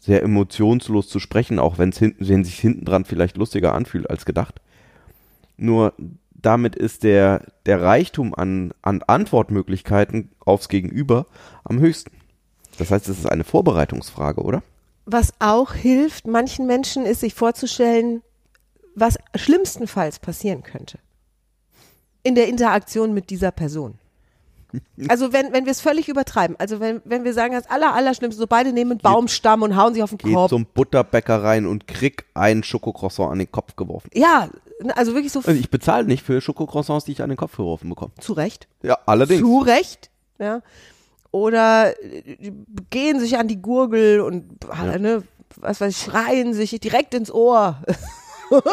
sehr 0.03 0.21
emotionslos 0.21 1.07
zu 1.07 1.19
sprechen, 1.19 1.59
auch 1.59 1.77
wenn's 1.77 1.97
hinten, 1.97 2.27
wenn 2.27 2.43
sich 2.43 2.59
hinten 2.59 2.83
dran 2.83 3.05
vielleicht 3.05 3.37
lustiger 3.37 3.73
anfühlt 3.73 4.09
als 4.09 4.25
gedacht. 4.25 4.59
Nur 5.55 5.93
damit 6.29 6.75
ist 6.75 7.03
der, 7.03 7.45
der 7.65 7.81
Reichtum 7.81 8.35
an, 8.35 8.73
an 8.81 9.01
Antwortmöglichkeiten 9.01 10.29
aufs 10.39 10.67
Gegenüber 10.67 11.25
am 11.63 11.79
höchsten. 11.79 12.11
Das 12.77 12.91
heißt, 12.91 13.07
es 13.07 13.19
ist 13.19 13.27
eine 13.27 13.45
Vorbereitungsfrage, 13.45 14.41
oder? 14.41 14.61
Was 15.05 15.31
auch 15.39 15.73
hilft 15.73 16.27
manchen 16.27 16.67
Menschen, 16.67 17.05
ist 17.05 17.21
sich 17.21 17.33
vorzustellen, 17.33 18.23
was 18.95 19.17
schlimmstenfalls 19.35 20.19
passieren 20.19 20.63
könnte. 20.63 20.99
In 22.23 22.35
der 22.35 22.49
Interaktion 22.49 23.13
mit 23.13 23.29
dieser 23.29 23.51
Person. 23.51 23.99
Also 25.07 25.33
wenn, 25.33 25.53
wenn 25.53 25.65
wir 25.65 25.71
es 25.71 25.81
völlig 25.81 26.07
übertreiben, 26.09 26.55
also 26.59 26.79
wenn, 26.79 27.01
wenn 27.05 27.23
wir 27.23 27.33
sagen, 27.33 27.53
das 27.53 27.69
aller, 27.69 27.93
Allerschlimmste, 27.93 28.39
so 28.39 28.47
beide 28.47 28.73
nehmen 28.73 28.91
einen 28.91 28.99
Baumstamm 29.01 29.61
und 29.61 29.75
hauen 29.75 29.93
sich 29.93 30.01
auf 30.01 30.09
den 30.09 30.17
Geht 30.17 30.33
Korb. 30.33 30.49
zum 30.49 30.65
Butterbäcker 30.65 31.43
rein 31.43 31.65
und 31.65 31.87
krieg 31.87 32.25
ein 32.33 32.63
Schokocroissant 32.63 33.31
an 33.31 33.39
den 33.39 33.51
Kopf 33.51 33.75
geworfen. 33.75 34.09
Ja, 34.13 34.49
also 34.95 35.13
wirklich 35.13 35.31
so 35.31 35.39
Also 35.39 35.51
ich 35.51 35.69
bezahle 35.69 36.05
nicht 36.05 36.23
für 36.23 36.41
Schokocroissants, 36.41 37.05
die 37.05 37.11
ich 37.11 37.21
an 37.21 37.29
den 37.29 37.37
Kopf 37.37 37.55
geworfen 37.57 37.89
bekomme. 37.89 38.11
zu 38.19 38.33
Recht. 38.33 38.67
Ja, 38.81 38.97
allerdings. 39.05 39.41
Zu 39.41 39.59
Recht, 39.59 40.09
ja. 40.39 40.61
Oder 41.31 41.93
äh, 42.03 42.51
gehen 42.89 43.19
sich 43.19 43.37
an 43.37 43.47
die 43.47 43.61
Gurgel 43.61 44.21
und 44.21 44.45
Ja. 44.67 44.97
ne, 44.97 45.23
was 45.57 45.81
weiß 45.81 45.91
ich, 45.95 46.03
schreien 46.03 46.53
sich 46.53 46.71
direkt 46.79 47.13
ins 47.13 47.31
Ohr. 47.31 47.77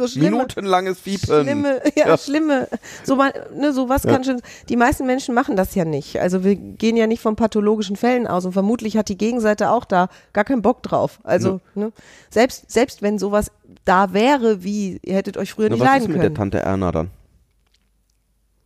so 0.00 0.08
schlimme, 0.08 0.30
Minutenlanges 0.30 0.98
Fiepen. 1.00 1.44
schlimme, 1.44 1.80
ja, 1.96 2.08
Ja. 2.08 2.16
schlimme. 2.18 2.68
So 3.04 3.16
mal, 3.16 3.32
ne, 3.54 3.72
so 3.72 3.88
was 3.88 4.02
kann 4.02 4.24
schon. 4.24 4.40
Die 4.68 4.76
meisten 4.76 5.06
Menschen 5.06 5.34
machen 5.34 5.56
das 5.56 5.74
ja 5.74 5.84
nicht. 5.84 6.18
Also 6.20 6.42
wir 6.44 6.56
gehen 6.56 6.96
ja 6.96 7.06
nicht 7.06 7.20
von 7.22 7.36
pathologischen 7.36 7.96
Fällen 7.96 8.26
aus 8.26 8.44
und 8.44 8.52
vermutlich 8.52 8.96
hat 8.96 9.08
die 9.08 9.18
Gegenseite 9.18 9.70
auch 9.70 9.84
da 9.84 10.08
gar 10.32 10.44
keinen 10.44 10.62
Bock 10.62 10.82
drauf. 10.82 11.20
Also 11.22 11.60
ne, 11.74 11.92
selbst 12.30 12.70
selbst 12.70 13.02
wenn 13.02 13.18
sowas 13.18 13.50
da 13.84 14.12
wäre, 14.12 14.64
wie 14.64 14.98
ihr 15.02 15.14
hättet 15.14 15.36
euch 15.36 15.52
früher 15.52 15.68
Na, 15.68 15.74
nicht 15.76 15.80
was 15.80 15.86
ist 15.88 15.92
leiden 15.92 16.12
mit 16.12 16.20
können. 16.20 16.34
der 16.34 16.38
Tante 16.38 16.58
Erna 16.60 16.92
dann? 16.92 17.10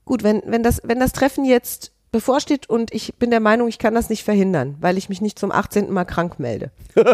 Gut, 0.05 0.23
wenn, 0.23 0.42
wenn, 0.47 0.62
das, 0.62 0.81
wenn 0.85 1.01
das 1.01 1.12
Treffen 1.12 1.44
jetzt 1.44 1.90
bevorsteht 2.12 2.68
und 2.68 2.92
ich 2.94 3.14
bin 3.14 3.31
der 3.31 3.40
Meinung, 3.40 3.68
ich 3.68 3.79
kann 3.79 3.94
das 3.94 4.09
nicht 4.11 4.23
verhindern, 4.23 4.77
weil 4.81 4.99
ich 4.99 5.09
mich 5.09 5.20
nicht 5.20 5.38
zum 5.38 5.51
18. 5.51 5.90
Mal 5.90 6.05
krank 6.05 6.38
melde. 6.38 6.70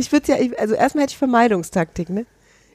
ich 0.00 0.12
würde 0.12 0.32
ja, 0.32 0.58
also 0.58 0.74
erstmal 0.74 1.02
hätte 1.02 1.12
ich 1.12 1.18
Vermeidungstaktik, 1.18 2.08
ne? 2.10 2.26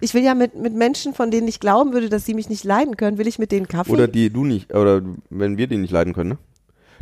Ich 0.01 0.13
will 0.13 0.23
ja 0.23 0.35
mit, 0.35 0.55
mit 0.55 0.73
Menschen, 0.73 1.13
von 1.13 1.31
denen 1.31 1.47
ich 1.47 1.59
glauben 1.59 1.93
würde, 1.93 2.09
dass 2.09 2.25
sie 2.25 2.33
mich 2.33 2.49
nicht 2.49 2.63
leiden 2.63 2.97
können, 2.97 3.17
will 3.17 3.27
ich 3.27 3.39
mit 3.39 3.51
denen 3.51 3.67
Kaffee. 3.67 3.91
Oder 3.91 4.07
die 4.07 4.29
du 4.29 4.43
nicht, 4.45 4.73
oder 4.73 5.01
wenn 5.29 5.57
wir 5.57 5.67
die 5.67 5.77
nicht 5.77 5.91
leiden 5.91 6.13
können, 6.13 6.31
ne? 6.31 6.37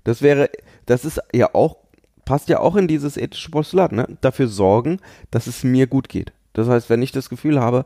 Das 0.03 0.21
wäre, 0.21 0.49
das 0.85 1.05
ist 1.05 1.19
ja 1.33 1.49
auch, 1.53 1.77
passt 2.25 2.49
ja 2.49 2.59
auch 2.59 2.75
in 2.75 2.87
dieses 2.87 3.17
ethische 3.17 3.51
Postulat, 3.51 3.91
ne? 3.91 4.07
Dafür 4.21 4.47
sorgen, 4.47 4.99
dass 5.31 5.47
es 5.47 5.63
mir 5.63 5.87
gut 5.87 6.07
geht. 6.07 6.31
Das 6.53 6.67
heißt, 6.67 6.89
wenn 6.89 7.01
ich 7.01 7.11
das 7.11 7.29
Gefühl 7.29 7.59
habe, 7.59 7.85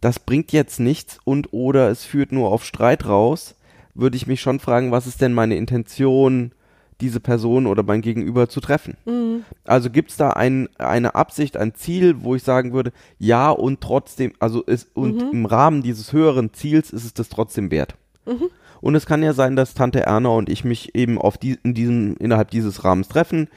das 0.00 0.20
bringt 0.20 0.52
jetzt 0.52 0.78
nichts 0.78 1.18
und 1.24 1.52
oder 1.52 1.90
es 1.90 2.04
führt 2.04 2.30
nur 2.30 2.52
auf 2.52 2.64
Streit 2.64 3.06
raus, 3.06 3.56
würde 3.94 4.16
ich 4.16 4.26
mich 4.26 4.40
schon 4.40 4.60
fragen, 4.60 4.92
was 4.92 5.06
ist 5.06 5.20
denn 5.20 5.32
meine 5.32 5.56
Intention 5.56 6.52
diese 7.00 7.20
Person 7.20 7.66
oder 7.66 7.82
mein 7.82 8.00
Gegenüber 8.00 8.48
zu 8.48 8.60
treffen. 8.60 8.96
Mhm. 9.04 9.44
Also 9.64 9.88
gibt 9.90 10.10
es 10.10 10.16
da 10.16 10.30
ein, 10.30 10.68
eine 10.78 11.14
Absicht, 11.14 11.56
ein 11.56 11.74
Ziel, 11.74 12.22
wo 12.22 12.34
ich 12.34 12.42
sagen 12.42 12.72
würde, 12.72 12.92
ja 13.18 13.50
und 13.50 13.80
trotzdem, 13.80 14.32
also 14.40 14.62
ist, 14.62 14.88
und 14.94 15.16
Mhm. 15.16 15.30
im 15.32 15.46
Rahmen 15.46 15.82
dieses 15.82 16.12
höheren 16.12 16.52
Ziels 16.52 16.90
ist 16.90 17.04
es 17.04 17.14
das 17.14 17.28
trotzdem 17.28 17.70
wert. 17.70 17.94
Mhm. 18.26 18.48
Und 18.80 18.94
es 18.94 19.06
kann 19.06 19.22
ja 19.22 19.32
sein, 19.32 19.56
dass 19.56 19.74
Tante 19.74 20.00
Erna 20.02 20.28
und 20.30 20.48
ich 20.48 20.64
mich 20.64 20.94
eben 20.94 21.18
auf 21.18 21.38
die, 21.38 21.58
in 21.64 21.74
diesem, 21.74 22.16
innerhalb 22.18 22.50
dieses 22.50 22.84
Rahmens 22.84 23.08
treffen. 23.08 23.48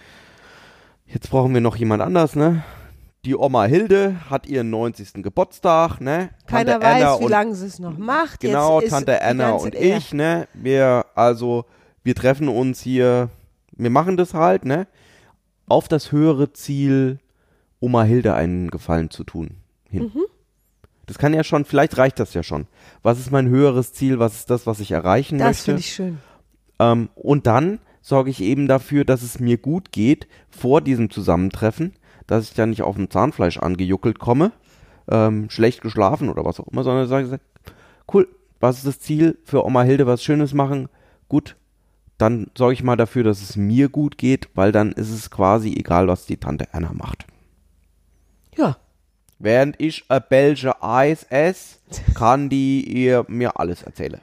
Jetzt 1.06 1.30
brauchen 1.30 1.54
wir 1.54 1.62
noch 1.62 1.75
jemand 1.75 2.01
anders, 2.01 2.36
ne? 2.36 2.63
Die 3.25 3.36
Oma 3.36 3.65
Hilde 3.65 4.15
hat 4.32 4.47
ihren 4.47 4.71
90. 4.71 5.21
Geburtstag, 5.21 5.99
ne? 6.01 6.30
Keiner 6.47 6.80
Tante 6.80 6.86
weiß, 6.88 7.19
wie 7.19 7.23
und- 7.25 7.30
lange 7.30 7.54
sie 7.56 7.67
es 7.67 7.77
noch 7.80 7.97
macht. 7.97 8.39
Genau, 8.39 8.82
Tante 8.82 9.21
Anna 9.21 9.51
und 9.51 9.75
ich, 9.75 10.12
ne? 10.13 10.47
Wir, 10.54 11.06
also, 11.13 11.65
wir 12.03 12.15
treffen 12.15 12.47
uns 12.47 12.81
hier, 12.81 13.29
wir 13.71 13.89
machen 13.89 14.17
das 14.17 14.33
halt, 14.33 14.65
ne? 14.65 14.87
Auf 15.67 15.87
das 15.87 16.11
höhere 16.11 16.53
Ziel, 16.53 17.19
Oma 17.79 18.03
Hilde 18.03 18.33
einen 18.33 18.69
Gefallen 18.69 19.09
zu 19.09 19.23
tun. 19.23 19.57
Hin. 19.89 20.11
Mhm. 20.13 20.21
Das 21.05 21.17
kann 21.17 21.33
ja 21.33 21.43
schon, 21.43 21.65
vielleicht 21.65 21.97
reicht 21.97 22.19
das 22.19 22.33
ja 22.33 22.43
schon. 22.43 22.67
Was 23.01 23.19
ist 23.19 23.31
mein 23.31 23.47
höheres 23.49 23.93
Ziel? 23.93 24.19
Was 24.19 24.35
ist 24.35 24.49
das, 24.49 24.65
was 24.67 24.79
ich 24.79 24.91
erreichen 24.91 25.37
Das 25.37 25.47
möchte? 25.47 25.63
finde 25.65 25.79
ich 25.81 25.93
schön. 25.93 26.17
Ähm, 26.79 27.09
und 27.15 27.47
dann 27.47 27.79
sorge 28.01 28.29
ich 28.29 28.41
eben 28.41 28.67
dafür, 28.67 29.05
dass 29.05 29.21
es 29.21 29.39
mir 29.39 29.57
gut 29.57 29.91
geht 29.91 30.27
vor 30.49 30.81
diesem 30.81 31.09
Zusammentreffen, 31.09 31.93
dass 32.27 32.45
ich 32.45 32.53
dann 32.53 32.69
nicht 32.69 32.81
auf 32.81 32.95
dem 32.95 33.09
Zahnfleisch 33.09 33.57
angejuckelt 33.57 34.19
komme, 34.19 34.51
ähm, 35.09 35.49
schlecht 35.49 35.81
geschlafen 35.81 36.29
oder 36.29 36.45
was 36.45 36.59
auch 36.59 36.67
immer, 36.67 36.83
sondern 36.83 37.07
sage, 37.07 37.39
cool, 38.13 38.27
was 38.59 38.77
ist 38.77 38.87
das 38.87 38.99
Ziel 38.99 39.37
für 39.43 39.65
Oma 39.65 39.83
Hilde, 39.83 40.07
was 40.07 40.23
Schönes 40.23 40.53
machen? 40.53 40.87
Gut, 41.27 41.55
dann 42.21 42.47
sorge 42.57 42.73
ich 42.73 42.84
mal 42.84 42.97
dafür, 42.97 43.23
dass 43.23 43.41
es 43.41 43.55
mir 43.55 43.89
gut 43.89 44.17
geht, 44.17 44.49
weil 44.53 44.71
dann 44.71 44.91
ist 44.91 45.10
es 45.10 45.29
quasi 45.31 45.73
egal, 45.73 46.07
was 46.07 46.25
die 46.25 46.38
Tante 46.38 46.73
Anna 46.73 46.93
macht. 46.93 47.25
Ja, 48.55 48.77
Während 49.43 49.81
ich 49.81 50.05
ein 50.07 50.21
Belgische 50.29 50.84
Eis 50.84 51.23
esse, 51.23 51.79
kann 52.13 52.47
die 52.47 52.86
ihr 52.88 53.25
mir 53.27 53.60
alles 53.60 53.81
erzählen. 53.81 54.21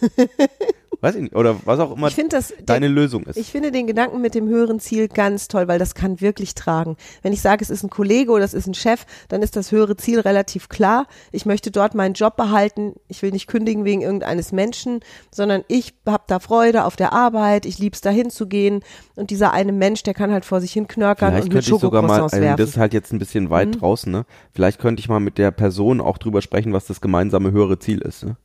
Weiß 1.00 1.14
ich 1.16 1.22
nicht, 1.22 1.34
oder 1.34 1.56
was 1.64 1.78
auch 1.80 1.96
immer 1.96 2.08
ich 2.08 2.14
finde 2.14 2.36
das. 2.36 2.52
deine 2.64 2.88
Lösung 2.88 3.24
ist. 3.24 3.36
Ich 3.36 3.50
finde 3.50 3.72
den 3.72 3.86
Gedanken 3.86 4.20
mit 4.20 4.34
dem 4.34 4.48
höheren 4.48 4.80
Ziel 4.80 5.08
ganz 5.08 5.48
toll, 5.48 5.68
weil 5.68 5.78
das 5.78 5.94
kann 5.94 6.20
wirklich 6.20 6.54
tragen. 6.54 6.96
Wenn 7.22 7.32
ich 7.32 7.40
sage, 7.40 7.62
es 7.62 7.70
ist 7.70 7.82
ein 7.82 7.90
Kollege 7.90 8.32
oder 8.32 8.44
es 8.44 8.54
ist 8.54 8.66
ein 8.66 8.74
Chef, 8.74 9.04
dann 9.28 9.42
ist 9.42 9.56
das 9.56 9.72
höhere 9.72 9.96
Ziel 9.96 10.20
relativ 10.20 10.68
klar. 10.68 11.06
Ich 11.32 11.46
möchte 11.46 11.70
dort 11.70 11.94
meinen 11.94 12.14
Job 12.14 12.36
behalten. 12.36 12.94
Ich 13.08 13.22
will 13.22 13.30
nicht 13.30 13.46
kündigen 13.46 13.84
wegen 13.84 14.00
irgendeines 14.02 14.52
Menschen, 14.52 15.00
sondern 15.30 15.64
ich 15.68 15.94
habe 16.06 16.24
da 16.26 16.38
Freude 16.38 16.84
auf 16.84 16.96
der 16.96 17.12
Arbeit. 17.12 17.66
Ich 17.66 17.78
lieb's 17.78 18.00
da 18.00 18.10
hinzugehen. 18.10 18.82
Und 19.16 19.30
dieser 19.30 19.52
eine 19.52 19.72
Mensch, 19.72 20.02
der 20.02 20.14
kann 20.14 20.32
halt 20.32 20.44
vor 20.44 20.60
sich 20.60 20.72
hin 20.72 20.88
knörkern 20.88 21.30
Vielleicht 21.30 21.44
und 21.48 21.54
mit 21.54 21.64
könnte 21.64 21.74
ich 21.76 21.80
sogar 21.80 22.02
mal, 22.02 22.20
also 22.22 22.40
das 22.56 22.70
ist 22.70 22.76
halt 22.76 22.92
jetzt 22.94 23.12
ein 23.12 23.18
bisschen 23.18 23.50
weit 23.50 23.68
Mhm. 23.68 23.72
draußen, 23.78 24.10
ne? 24.12 24.26
Vielleicht 24.52 24.80
könnte 24.80 25.00
ich 25.00 25.08
mal 25.08 25.20
mit 25.20 25.38
der 25.38 25.50
Person 25.50 26.00
auch 26.00 26.18
drüber 26.18 26.42
sprechen, 26.42 26.72
was 26.72 26.86
das 26.86 27.00
gemeinsame 27.00 27.52
höhere 27.52 27.78
Ziel 27.78 28.00
ist, 28.00 28.24
ne? 28.24 28.36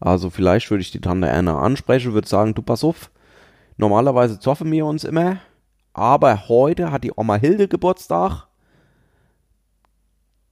Also 0.00 0.30
vielleicht 0.30 0.70
würde 0.70 0.80
ich 0.80 0.90
die 0.90 1.00
Tante 1.00 1.30
Anna 1.30 1.58
ansprechen, 1.60 2.14
würde 2.14 2.26
sagen, 2.26 2.54
du 2.54 2.62
pass 2.62 2.82
auf, 2.82 3.10
normalerweise 3.76 4.40
zoffen 4.40 4.72
wir 4.72 4.86
uns 4.86 5.04
immer, 5.04 5.38
aber 5.92 6.48
heute 6.48 6.90
hat 6.90 7.04
die 7.04 7.12
Oma 7.14 7.36
Hilde 7.36 7.68
Geburtstag, 7.68 8.46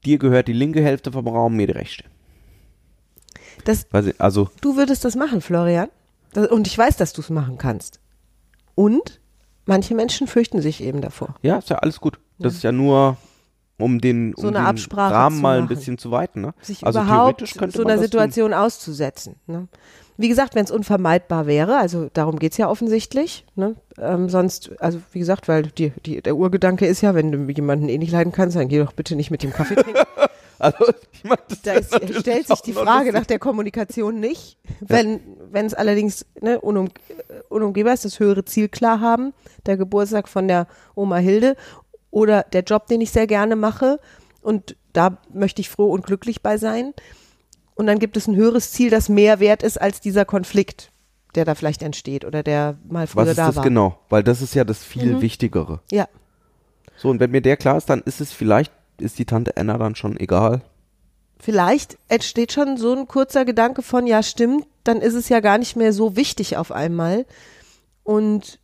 dir 0.04 0.18
gehört 0.18 0.48
die 0.48 0.52
linke 0.52 0.82
Hälfte 0.82 1.12
vom 1.12 1.26
Raum, 1.26 1.56
mir 1.56 1.66
die 1.66 1.72
rechte. 1.72 2.04
Das, 3.64 3.86
ich, 3.92 4.20
also, 4.20 4.50
du 4.60 4.76
würdest 4.76 5.04
das 5.04 5.16
machen, 5.16 5.40
Florian. 5.40 5.88
Das, 6.32 6.48
und 6.48 6.66
ich 6.66 6.76
weiß, 6.76 6.96
dass 6.96 7.12
du 7.12 7.22
es 7.22 7.30
machen 7.30 7.58
kannst. 7.58 8.00
Und 8.74 9.20
manche 9.64 9.94
Menschen 9.94 10.26
fürchten 10.26 10.60
sich 10.60 10.82
eben 10.82 11.00
davor. 11.00 11.34
ja, 11.42 11.56
ist 11.56 11.70
ja 11.70 11.76
alles 11.76 12.00
gut. 12.00 12.18
Das 12.38 12.54
ist 12.54 12.62
ja 12.62 12.70
nur, 12.70 13.16
um 13.78 14.00
den, 14.00 14.34
So 14.36 14.48
um 14.48 14.56
eine 14.56 14.74
den 14.74 14.92
Rahmen 14.92 15.40
mal 15.40 15.58
ein 15.58 15.68
bisschen 15.68 15.98
zu 15.98 16.10
weiten, 16.10 16.40
ne? 16.40 16.54
sich 16.60 16.84
also 16.84 17.00
überhaupt 17.00 17.38
theoretisch 17.38 17.54
könnte 17.54 17.76
so 17.76 17.84
einer 17.84 17.94
das 17.94 18.00
tun. 18.00 18.10
Situation 18.10 18.54
auszusetzen. 18.54 19.36
Ne? 19.46 19.68
Wie 20.16 20.28
gesagt, 20.28 20.56
wenn 20.56 20.64
es 20.64 20.70
unvermeidbar 20.70 21.46
wäre, 21.46 21.76
also 21.76 22.10
darum 22.12 22.38
geht's 22.38 22.56
ja 22.56 22.68
offensichtlich, 22.68 23.46
ne? 23.54 23.76
ähm, 23.98 24.28
sonst, 24.28 24.72
also 24.80 25.00
wie 25.12 25.20
gesagt, 25.20 25.46
weil 25.46 25.64
die, 25.68 25.92
die, 26.04 26.20
der 26.20 26.36
Urgedanke 26.36 26.86
ist 26.86 27.00
ja, 27.02 27.14
wenn 27.14 27.30
du 27.30 27.52
jemanden 27.52 27.88
eh 27.88 27.98
nicht 27.98 28.12
leiden 28.12 28.32
kannst, 28.32 28.56
dann 28.56 28.68
geh 28.68 28.78
doch 28.78 28.92
bitte 28.92 29.14
nicht 29.14 29.30
mit 29.30 29.42
dem 29.42 29.52
Kaffee 29.52 29.76
trinken. 29.76 30.02
Also, 30.60 30.92
ich 31.12 31.22
meine, 31.22 31.38
das 31.48 31.62
Da 31.62 31.72
ist, 31.74 32.18
stellt 32.18 32.48
sich 32.48 32.60
die 32.62 32.72
Frage 32.72 33.12
nach 33.12 33.26
der 33.26 33.38
Kommunikation 33.38 34.18
nicht. 34.18 34.58
Wenn 34.80 35.20
wenn 35.52 35.66
es 35.66 35.74
allerdings 35.74 36.26
ne, 36.40 36.60
unum, 36.60 36.86
äh, 37.08 37.40
unumgehbar 37.48 37.94
ist, 37.94 38.04
das 38.04 38.20
höhere 38.20 38.44
Ziel 38.44 38.68
klar 38.68 39.00
haben, 39.00 39.32
der 39.66 39.76
Geburtstag 39.76 40.28
von 40.28 40.48
der 40.48 40.66
Oma 40.94 41.16
Hilde 41.16 41.56
oder 42.10 42.42
der 42.52 42.62
Job, 42.62 42.86
den 42.86 43.00
ich 43.00 43.10
sehr 43.10 43.26
gerne 43.26 43.56
mache 43.56 44.00
und 44.40 44.76
da 44.92 45.18
möchte 45.32 45.60
ich 45.60 45.68
froh 45.68 45.90
und 45.90 46.04
glücklich 46.06 46.42
bei 46.42 46.56
sein. 46.58 46.94
Und 47.74 47.86
dann 47.86 47.98
gibt 47.98 48.16
es 48.16 48.26
ein 48.26 48.34
höheres 48.36 48.72
Ziel, 48.72 48.90
das 48.90 49.08
mehr 49.08 49.38
wert 49.40 49.62
ist 49.62 49.80
als 49.80 50.00
dieser 50.00 50.24
Konflikt, 50.24 50.90
der 51.34 51.44
da 51.44 51.54
vielleicht 51.54 51.82
entsteht 51.82 52.24
oder 52.24 52.42
der 52.42 52.76
mal 52.88 53.06
früher 53.06 53.22
Was 53.22 53.28
ist 53.30 53.38
da 53.38 53.46
das 53.48 53.56
war. 53.56 53.62
genau? 53.64 53.98
Weil 54.08 54.22
das 54.24 54.42
ist 54.42 54.54
ja 54.54 54.64
das 54.64 54.82
viel 54.82 55.14
Mhm. 55.16 55.20
Wichtigere. 55.20 55.80
Ja, 55.92 56.08
So, 56.96 57.08
und 57.10 57.20
wenn 57.20 57.30
mir 57.30 57.42
der 57.42 57.56
klar 57.56 57.76
ist, 57.76 57.88
dann 57.88 58.00
ist 58.02 58.20
es 58.20 58.32
vielleicht, 58.32 58.72
ist 58.98 59.18
die 59.20 59.24
Tante 59.26 59.56
Anna 59.56 59.78
dann 59.78 59.94
schon 59.94 60.18
egal. 60.18 60.62
vielleicht 61.38 61.96
entsteht 62.08 62.50
schon 62.52 62.76
so 62.78 62.92
ein 62.96 63.06
kurzer 63.06 63.44
Gedanke 63.44 63.82
von, 63.82 64.08
ja 64.08 64.24
stimmt, 64.24 64.66
dann 64.82 65.00
ist 65.00 65.14
es 65.14 65.28
ja 65.28 65.38
gar 65.38 65.58
nicht 65.58 65.76
mehr 65.76 65.92
so 65.92 66.16
wichtig 66.16 66.56
auf 66.56 66.72
einmal. 66.72 67.26
Und 68.02 68.58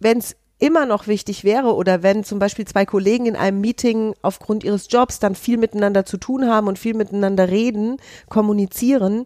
wenn 0.00 0.18
es 0.18 0.34
immer 0.60 0.86
noch 0.86 1.06
wichtig 1.06 1.42
wäre 1.42 1.74
oder 1.74 2.02
wenn 2.02 2.22
zum 2.22 2.38
Beispiel 2.38 2.66
zwei 2.66 2.86
Kollegen 2.86 3.26
in 3.26 3.34
einem 3.34 3.60
Meeting 3.60 4.14
aufgrund 4.22 4.62
ihres 4.62 4.86
Jobs 4.88 5.18
dann 5.18 5.34
viel 5.34 5.56
miteinander 5.56 6.04
zu 6.04 6.18
tun 6.18 6.46
haben 6.46 6.68
und 6.68 6.78
viel 6.78 6.94
miteinander 6.94 7.48
reden, 7.48 7.96
kommunizieren, 8.28 9.24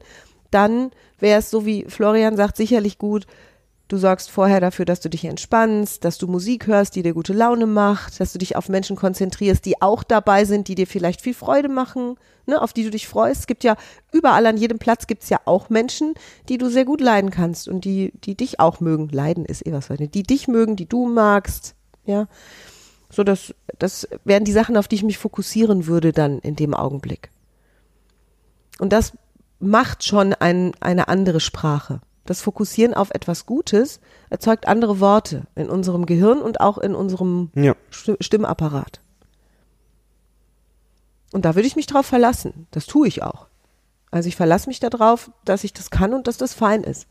dann 0.50 0.92
wäre 1.18 1.40
es 1.40 1.50
so 1.50 1.66
wie 1.66 1.84
Florian 1.88 2.36
sagt, 2.36 2.56
sicherlich 2.56 2.98
gut, 2.98 3.26
du 3.94 3.98
sorgst 3.98 4.30
vorher 4.30 4.60
dafür, 4.60 4.84
dass 4.84 5.00
du 5.00 5.08
dich 5.08 5.24
entspannst, 5.24 6.04
dass 6.04 6.18
du 6.18 6.26
Musik 6.26 6.66
hörst, 6.66 6.96
die 6.96 7.02
dir 7.02 7.14
gute 7.14 7.32
Laune 7.32 7.66
macht, 7.66 8.18
dass 8.18 8.32
du 8.32 8.38
dich 8.38 8.56
auf 8.56 8.68
Menschen 8.68 8.96
konzentrierst, 8.96 9.64
die 9.64 9.80
auch 9.80 10.02
dabei 10.02 10.44
sind, 10.44 10.66
die 10.66 10.74
dir 10.74 10.86
vielleicht 10.86 11.20
viel 11.20 11.34
Freude 11.34 11.68
machen, 11.68 12.16
ne, 12.46 12.60
auf 12.60 12.72
die 12.72 12.82
du 12.82 12.90
dich 12.90 13.06
freust. 13.06 13.42
Es 13.42 13.46
gibt 13.46 13.62
ja 13.62 13.76
überall 14.12 14.46
an 14.46 14.56
jedem 14.56 14.78
Platz 14.78 15.06
gibt 15.06 15.22
es 15.22 15.30
ja 15.30 15.38
auch 15.44 15.70
Menschen, 15.70 16.14
die 16.48 16.58
du 16.58 16.68
sehr 16.68 16.84
gut 16.84 17.00
leiden 17.00 17.30
kannst 17.30 17.68
und 17.68 17.84
die, 17.84 18.12
die 18.24 18.36
dich 18.36 18.58
auch 18.58 18.80
mögen. 18.80 19.08
Leiden 19.10 19.44
ist 19.44 19.64
eh 19.64 19.72
was, 19.72 19.88
die 19.88 20.22
dich 20.24 20.48
mögen, 20.48 20.74
die 20.76 20.88
du 20.88 21.06
magst, 21.06 21.76
ja. 22.04 22.26
So, 23.10 23.22
das, 23.22 23.54
das 23.78 24.08
wären 24.24 24.44
die 24.44 24.52
Sachen, 24.52 24.76
auf 24.76 24.88
die 24.88 24.96
ich 24.96 25.04
mich 25.04 25.18
fokussieren 25.18 25.86
würde 25.86 26.12
dann 26.12 26.40
in 26.40 26.56
dem 26.56 26.74
Augenblick. 26.74 27.30
Und 28.80 28.92
das 28.92 29.12
macht 29.60 30.02
schon 30.02 30.34
ein, 30.34 30.72
eine 30.80 31.06
andere 31.06 31.38
Sprache. 31.38 32.00
Das 32.26 32.40
Fokussieren 32.40 32.94
auf 32.94 33.10
etwas 33.10 33.44
Gutes 33.46 34.00
erzeugt 34.30 34.66
andere 34.66 34.98
Worte 35.00 35.46
in 35.54 35.68
unserem 35.68 36.06
Gehirn 36.06 36.40
und 36.40 36.60
auch 36.60 36.78
in 36.78 36.94
unserem 36.94 37.50
Ja. 37.54 37.74
Sti- 37.90 38.16
Stimmapparat. 38.22 39.00
Und 41.32 41.44
da 41.44 41.54
würde 41.54 41.66
ich 41.66 41.76
mich 41.76 41.86
drauf 41.86 42.06
verlassen. 42.06 42.66
Das 42.70 42.86
tue 42.86 43.08
ich 43.08 43.22
auch. 43.22 43.46
Also 44.10 44.28
ich 44.28 44.36
verlasse 44.36 44.68
mich 44.68 44.80
darauf, 44.80 45.30
dass 45.44 45.64
ich 45.64 45.72
das 45.72 45.90
kann 45.90 46.14
und 46.14 46.26
dass 46.26 46.36
das 46.36 46.54
fein 46.54 46.84
ist. 46.84 47.08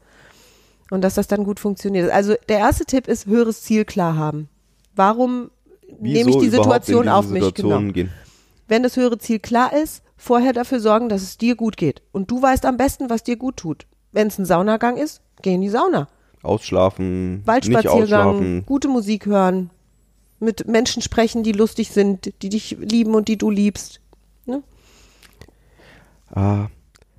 Und 0.90 1.02
dass 1.02 1.16
das 1.16 1.28
dann 1.28 1.44
gut 1.44 1.60
funktioniert. 1.60 2.10
Also 2.12 2.36
der 2.50 2.60
erste 2.60 2.86
Tipp 2.86 3.08
ist, 3.08 3.26
höheres 3.26 3.64
Ziel 3.64 3.84
klar 3.86 4.16
haben. 4.16 4.48
Warum 4.96 5.52
nehme 6.00 6.30
ich 6.30 6.38
die 6.38 6.50
Situation 6.50 7.10
auf 7.10 7.28
mich? 7.28 7.44
Situationen 7.44 7.94
Genau 7.94 7.94
Gehen. 7.94 8.12
wenn 8.68 8.84
das 8.84 8.96
höhere 8.96 9.18
Ziel 9.18 9.40
klar 9.40 9.74
ist, 9.74 10.04
vorher 10.18 10.54
dafür 10.54 10.80
sorgen, 10.80 11.10
dass 11.10 11.22
es 11.22 11.38
dir 11.38 11.56
gut 11.56 11.78
geht. 11.78 12.02
Und 12.12 12.32
du 12.32 12.42
weißt 12.42 12.66
am 12.66 12.78
besten, 12.78 13.10
was 13.10 13.24
dir 13.24 13.36
gut 13.38 13.58
tut. 13.58 13.86
Wenn 14.14 14.28
es 14.28 14.38
ein 14.38 14.46
Saunagang 14.46 14.96
ist, 14.98 15.22
geh 15.42 15.54
in 15.54 15.62
die 15.62 15.70
Sauna. 15.70 16.08
Ausschlafen, 16.44 17.36
nicht 17.38 17.48
Waldspaziergang, 17.48 18.02
ausschlafen. 18.02 18.66
gute 18.66 18.88
Musik 18.88 19.26
hören, 19.26 19.70
mit 20.40 20.68
Menschen 20.68 21.02
sprechen, 21.02 21.44
die 21.44 21.52
lustig 21.54 21.92
sind, 21.92 22.34
die 22.42 22.50
dich 22.50 22.78
lieben 22.80 23.16
und 23.16 23.28
die 23.28 23.38
du 23.38 23.50
liebst. 23.50 24.00
Ah, 26.36 26.68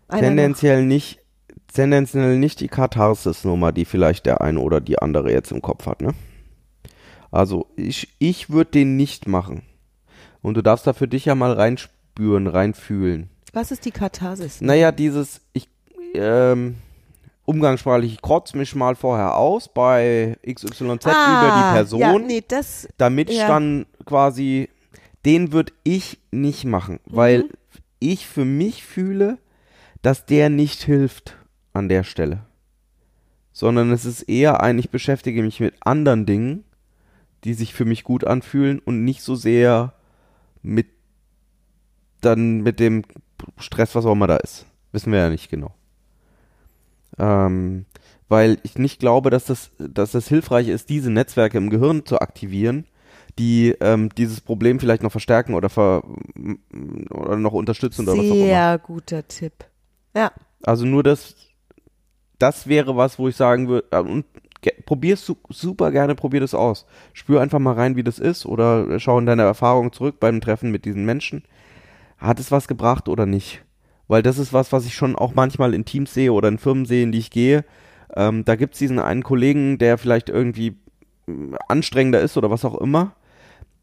Einer 0.09 0.23
tendenziell 0.29 0.85
nicht, 0.85 1.21
tendenziell 1.73 2.37
nicht 2.37 2.59
die 2.61 2.69
Katharsis-Nummer, 2.69 3.71
die 3.71 3.85
vielleicht 3.85 4.27
der 4.27 4.41
eine 4.41 4.59
oder 4.59 4.81
die 4.81 4.99
andere 4.99 5.31
jetzt 5.31 5.53
im 5.53 5.63
Kopf 5.63 5.87
hat, 5.87 6.03
ne? 6.03 6.15
Also, 7.31 7.67
ich, 7.77 8.15
ich 8.19 8.51
würde 8.51 8.73
den 8.73 8.97
nicht 8.97 9.29
machen. 9.29 9.63
Und 10.43 10.55
du 10.55 10.63
darfst 10.63 10.87
da 10.87 10.93
für 10.93 11.09
dich 11.09 11.25
ja 11.27 11.35
mal 11.35 11.53
reinspüren, 11.53 12.47
reinfühlen. 12.47 13.23
noch. 13.23 13.29
Was 13.61 13.71
ist 13.71 13.85
die 13.85 13.91
Katharsis? 13.93 14.61
Naja, 14.61 14.93
dieses, 14.93 15.41
ich, 15.53 15.69
ähm, 16.15 16.77
umgangssprachlich, 17.47 18.13
ich 18.15 18.23
kotz 18.23 18.55
mich 18.55 18.75
mal 18.75 18.95
vorher 18.95 19.37
aus 19.37 19.69
bei 19.69 20.37
XYZ 20.47 20.81
über 20.81 20.95
die 20.97 21.73
Person, 21.75 22.03
Ah, 22.03 22.13
Ja, 22.13 22.19
nee, 22.19 22.43
das, 22.47 22.89
damit 22.97 23.31
ich 23.31 23.39
ja. 23.39 23.49
dann 23.49 23.87
quasi, 24.07 24.69
den 25.25 25.53
würde 25.53 25.73
ich 25.85 26.19
nicht 26.31 26.65
machen, 26.65 27.01
Mhm. 27.07 27.17
weil 27.17 27.45
ich 28.01 28.27
für 28.27 28.45
mich 28.45 28.85
fühle, 28.85 29.39
dass 30.03 30.27
der 30.27 30.51
nicht 30.51 30.83
hilft 30.83 31.37
an 31.73 31.89
der 31.89 32.03
Stelle. 32.05 32.41
sondern 33.57 33.93
es 33.93 34.05
ist 34.05 34.23
eher 34.23 34.63
ein, 34.63 34.81
ich 34.81 34.91
beschäftige 34.91 35.41
mich 35.41 35.61
mit 35.61 35.75
anderen 35.81 36.27
Dingen, 36.27 36.65
die 37.45 37.55
sich 37.55 37.73
für 37.73 37.85
mich 37.85 38.03
gut 38.03 38.25
anfühlen 38.25 38.81
und 38.81 39.05
nicht 39.05 39.23
so 39.23 39.37
sehr 39.37 39.93
mit 40.61 40.89
dann 42.21 42.63
mit 42.63 42.81
dem 42.81 43.05
Stress, 43.59 43.95
was 43.95 44.07
auch 44.07 44.13
immer 44.13 44.27
da 44.27 44.37
ist. 44.39 44.67
Wissen 44.91 45.13
wir 45.13 45.21
ja 45.21 45.29
nicht 45.31 45.51
genau. 45.51 45.73
Ähm, 47.19 47.87
weil 48.29 48.59
ich 48.63 48.79
nicht 48.79 49.01
glaube, 49.01 49.31
dass 49.31 49.45
das, 49.45 49.71
dass 49.79 50.13
das 50.13 50.29
hilfreich 50.29 50.69
ist, 50.69 50.89
diese 50.89 51.11
Netzwerke 51.11 51.59
im 51.59 51.71
Gehirn 51.71 52.05
zu 52.07 52.21
aktivieren, 52.21 52.87
die 53.39 53.75
ähm, 53.81 54.09
dieses 54.17 54.41
Problem 54.41 54.81
vielleicht 54.81 55.03
noch 55.03 55.11
verstärken 55.11 55.55
oder, 55.55 55.69
ver 55.69 56.03
oder 57.11 57.37
noch 57.37 57.53
unterstützen 57.53 58.03
oder 58.03 58.13
was 58.13 58.31
auch 58.31 58.35
immer. 58.35 58.47
Sehr 58.47 58.79
guter 58.79 59.29
Tipp. 59.29 59.53
Ja. 60.17 60.33
Also 60.63 60.87
nur 60.87 61.03
das, 61.03 61.35
das 62.39 62.67
wäre 62.67 62.97
was, 62.97 63.19
wo 63.19 63.29
ich 63.29 63.37
sagen 63.37 63.69
würde, 63.69 63.87
äh, 63.91 63.99
und 63.99 64.25
probier's 64.87 65.25
su 65.25 65.37
super 65.51 65.91
gerne, 65.91 66.15
probier 66.15 66.41
das 66.41 66.55
aus. 66.55 66.87
Spür 67.13 67.41
einfach 67.41 67.59
mal 67.59 67.75
rein, 67.75 67.97
wie 67.97 68.05
das 68.05 68.19
ist 68.19 68.47
oder 68.47 68.99
schau 69.01 69.19
in 69.19 69.27
deine 69.27 69.43
Erfahrung 69.43 69.93
zurück 69.93 70.17
beim 70.21 70.41
Treffen 70.41 70.71
mit 70.71 70.85
diesen 70.85 71.05
Menschen. 71.05 71.45
Hat 72.19 72.41
es 72.41 72.51
was 72.51 72.69
gebracht 72.69 73.09
oder 73.09 73.27
nicht? 73.27 73.64
Weil 74.09 74.23
das 74.23 74.39
ist 74.39 74.53
was, 74.53 74.73
was 74.73 74.87
ich 74.87 74.95
schon 74.95 75.17
auch 75.17 75.35
manchmal 75.35 75.75
in 75.75 75.85
Teams 75.85 76.13
sehe 76.13 76.33
oder 76.33 76.49
in 76.49 76.59
Firmen 76.59 76.85
sehe, 76.87 77.03
in 77.03 77.13
die 77.13 77.19
ich 77.19 77.31
gehe. 77.31 77.65
Ähm, 78.15 78.45
da 78.45 78.57
gibt's 78.57 78.79
diesen 78.79 78.99
einen 78.99 79.23
Kollegen, 79.23 79.79
der 79.79 79.99
vielleicht 79.99 80.29
irgendwie 80.29 80.77
mh, 81.27 81.57
anstrengender 81.69 82.21
ist 82.21 82.37
oder 82.37 82.51
was 82.51 82.65
auch 82.65 82.79
immer. 82.79 83.15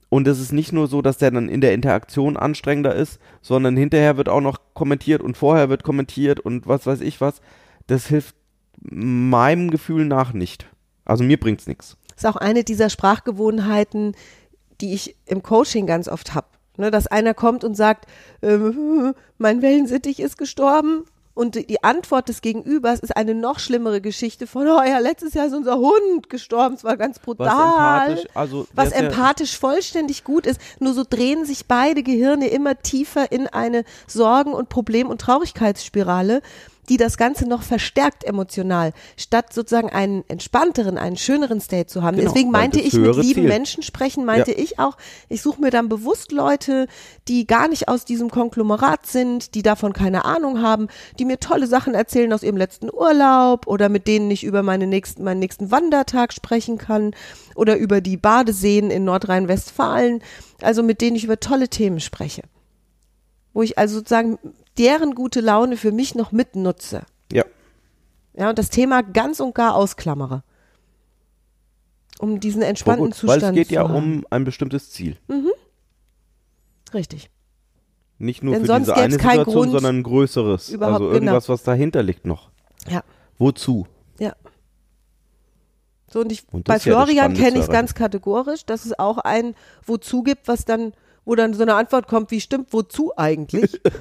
Und 0.10 0.28
es 0.28 0.40
ist 0.40 0.52
nicht 0.52 0.74
nur 0.74 0.88
so, 0.88 1.02
dass 1.02 1.18
der 1.18 1.32
dann 1.32 1.48
in 1.48 1.62
der 1.62 1.74
Interaktion 1.74 2.36
anstrengender 2.36 2.94
ist, 2.94 3.20
sondern 3.42 3.78
hinterher 3.78 4.18
wird 4.18 4.28
auch 4.28 4.42
noch 4.42 4.60
kommentiert 4.74 5.22
und 5.22 5.38
vorher 5.38 5.70
wird 5.70 5.84
kommentiert 5.84 6.40
und 6.40 6.68
was 6.68 6.86
weiß 6.86 7.00
ich 7.02 7.22
was. 7.22 7.42
Das 7.88 8.08
hilft 8.08 8.36
meinem 8.82 9.72
Gefühl 9.72 10.06
nach 10.06 10.34
nicht. 10.34 10.68
Also 11.06 11.24
mir 11.24 11.40
bringt's 11.40 11.66
nichts. 11.66 11.98
Ist 12.16 12.26
auch 12.26 12.36
eine 12.36 12.64
dieser 12.64 12.90
Sprachgewohnheiten, 12.90 14.14
die 14.82 14.94
ich 14.94 15.16
im 15.26 15.44
Coaching 15.44 15.88
ganz 15.88 16.08
oft 16.08 16.34
habe. 16.34 16.48
Ne, 16.82 16.90
dass 16.90 17.06
einer 17.06 17.36
kommt 17.36 17.64
und 17.64 17.76
sagt, 17.76 18.06
ähm, 18.42 19.14
mein 19.38 19.62
Wellensittich 19.62 20.20
ist 20.20 20.38
gestorben. 20.38 21.06
Und 21.34 21.56
die- 21.56 21.82
Antwort 21.84 22.28
des 22.28 22.42
Gegenübers 22.42 23.00
ist 23.00 23.16
eine 23.16 23.34
noch 23.34 23.60
schlimmere 23.60 24.02
Geschichte 24.02 24.48
von, 24.48 24.68
oh 24.68 24.82
ja, 24.84 24.98
letztes 25.00 25.34
Jahr 25.34 25.46
ist 25.46 25.54
unser 25.54 25.78
Hund 25.78 26.30
gestorben, 26.30 26.76
es 26.76 26.84
war 26.84 26.98
ganz 26.98 27.20
brutal. 27.20 27.48
empathisch, 28.10 28.26
also 28.34 28.68
was 28.74 28.92
empathisch 28.92 29.58
vollständig 29.58 30.24
gut 30.26 30.46
ist. 30.46 30.60
Nur 30.80 30.94
so 30.94 31.04
drehen 31.10 31.46
sich 31.46 31.68
beide 31.68 32.04
Gehirne 32.04 32.48
immer 32.50 32.78
tiefer 32.80 33.32
in 33.32 33.48
eine 33.48 33.86
Sorgen- 34.08 34.54
und 34.54 34.68
Problem- 34.68 35.10
und 35.10 35.22
Traurigkeitsspirale, 35.22 36.42
die 36.92 36.98
das 36.98 37.16
Ganze 37.16 37.48
noch 37.48 37.64
verstärkt 37.64 38.26
emotional, 38.26 38.92
statt 39.16 39.54
sozusagen 39.54 39.90
einen 39.90 40.26
entspannteren, 40.28 40.98
einen 40.98 41.16
schöneren 41.16 41.62
State 41.62 41.86
zu 41.86 42.04
haben. 42.04 42.18
Genau, 42.18 42.30
Deswegen 42.30 42.52
meinte 42.52 42.82
ich, 42.82 42.92
mit 42.92 43.16
lieben 43.16 43.34
Ziel. 43.44 43.48
Menschen 43.48 43.82
sprechen, 43.82 44.26
meinte 44.26 44.52
Ja. 44.52 44.58
ich 44.58 44.78
auch, 44.78 44.98
ich 45.30 45.42
suche 45.42 45.62
mir 45.62 45.70
dann 45.70 45.88
bewusst 45.88 46.34
Leute, 46.34 46.88
die 47.30 47.48
gar 47.48 47.70
nicht 47.70 47.88
aus 47.88 48.04
diesem 48.04 48.30
Konglomerat 48.30 49.06
sind, 49.06 49.56
die 49.56 49.62
davon 49.62 49.94
keine 49.94 50.26
Ahnung 50.26 50.62
haben, 50.62 50.90
die 51.18 51.24
mir 51.24 51.40
tolle 51.40 51.66
Sachen 51.66 51.94
erzählen 51.94 52.34
aus 52.34 52.44
ihrem 52.44 52.58
letzten 52.58 52.92
Urlaub 52.94 53.68
oder 53.68 53.88
mit 53.88 54.06
denen 54.06 54.30
ich 54.30 54.44
über 54.44 54.62
meine 54.62 54.86
nächsten, 54.86 55.24
meinen 55.24 55.40
nächsten 55.40 55.72
Wandertag 55.72 56.34
sprechen 56.34 56.78
kann 56.78 57.16
oder 57.56 57.78
über 57.78 58.02
die 58.02 58.18
Badeseen 58.18 58.92
in 58.92 59.06
Nordrhein-Westfalen, 59.06 60.22
also 60.62 60.84
mit 60.84 61.00
denen 61.00 61.16
ich 61.16 61.24
über 61.24 61.40
tolle 61.40 61.70
Themen 61.70 62.02
spreche. 62.02 62.42
Wo 63.54 63.62
ich 63.62 63.78
also 63.78 63.96
sozusagen 63.96 64.38
deren 64.78 65.16
gute 65.16 65.42
Laune 65.42 65.78
für 65.78 65.92
mich 65.92 66.16
noch 66.16 66.32
mitnutze. 66.32 67.04
Ja. 67.32 67.44
Ja, 68.34 68.50
und 68.50 68.58
das 68.60 68.70
Thema 68.70 69.02
ganz 69.04 69.40
und 69.40 69.54
gar 69.56 69.76
ausklammere. 69.76 70.44
Um 72.20 72.40
diesen 72.40 72.62
entspannten 72.62 73.12
gut, 73.12 73.24
weil 73.24 73.40
Zustand 73.40 73.58
es 73.58 73.62
geht 73.62 73.68
zu 73.70 73.74
ja 73.76 73.84
haben. 73.90 73.96
um 73.96 74.26
ein 74.30 74.44
bestimmtes 74.44 74.92
Ziel. 74.92 75.18
Richtig. 76.94 77.30
Nicht 78.20 78.44
nur 78.44 78.54
Denn 78.54 78.66
für 78.66 78.78
diese 78.80 78.96
eine 78.96 79.14
Situation, 79.14 79.46
Grund, 79.56 79.72
sondern 79.72 79.98
ein 80.00 80.04
größeres. 80.04 80.70
überhaupt- 80.70 80.94
also 80.96 81.06
genau. 81.06 81.14
irgendwas, 81.16 81.50
was 81.50 81.64
dahinter 81.64 82.04
liegt 82.04 82.26
noch. 82.26 82.52
Ja, 82.88 83.04
Wozu? 83.40 83.88
ja. 84.20 84.36
So, 86.08 86.20
und 86.20 86.32
ich, 86.32 86.44
Und 86.52 86.66
bei 86.66 86.74
ja 86.74 86.80
Florian 86.80 87.08
Spannende 87.18 87.40
kenne 87.42 87.54
zu 87.54 87.58
ich 87.60 87.64
es 87.64 87.70
ganz 87.72 87.94
kategorisch, 87.96 88.66
dass 88.66 88.86
es 88.86 89.00
auch 89.00 89.18
ein 89.20 89.56
Wozu 89.86 90.24
gibt, 90.24 90.48
was 90.50 90.66
dann, 90.66 90.94
wo 91.26 91.36
dann 91.36 91.54
so 91.54 91.64
eine 91.64 91.76
Antwort 91.76 92.08
kommt, 92.08 92.32
wie 92.32 92.42
stimmt, 92.42 92.68
wozu 92.72 93.12
eigentlich? 93.18 93.80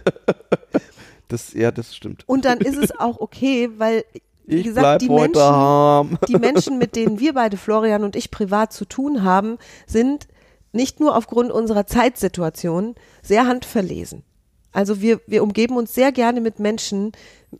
Das, 1.30 1.52
ja, 1.52 1.70
das 1.70 1.94
stimmt. 1.94 2.24
Und 2.26 2.44
dann 2.44 2.58
ist 2.58 2.76
es 2.76 2.90
auch 2.98 3.20
okay, 3.20 3.70
weil, 3.76 4.04
wie 4.46 4.56
Ich 4.56 4.64
gesagt, 4.64 5.00
die 5.00 5.08
Menschen, 5.08 6.18
die 6.28 6.36
Menschen, 6.38 6.78
mit 6.78 6.96
denen 6.96 7.20
wir 7.20 7.34
beide, 7.34 7.56
Florian 7.56 8.02
und 8.02 8.16
ich, 8.16 8.32
privat 8.32 8.72
zu 8.72 8.84
tun 8.84 9.22
haben, 9.22 9.58
sind 9.86 10.26
nicht 10.72 10.98
nur 10.98 11.16
aufgrund 11.16 11.52
unserer 11.52 11.86
Zeitsituation 11.86 12.96
sehr 13.22 13.46
handverlesen. 13.46 14.24
Also 14.72 15.00
wir, 15.00 15.20
wir 15.26 15.42
umgeben 15.42 15.76
uns 15.76 15.94
sehr 15.94 16.12
gerne 16.12 16.40
mit 16.40 16.58
Menschen, 16.58 17.12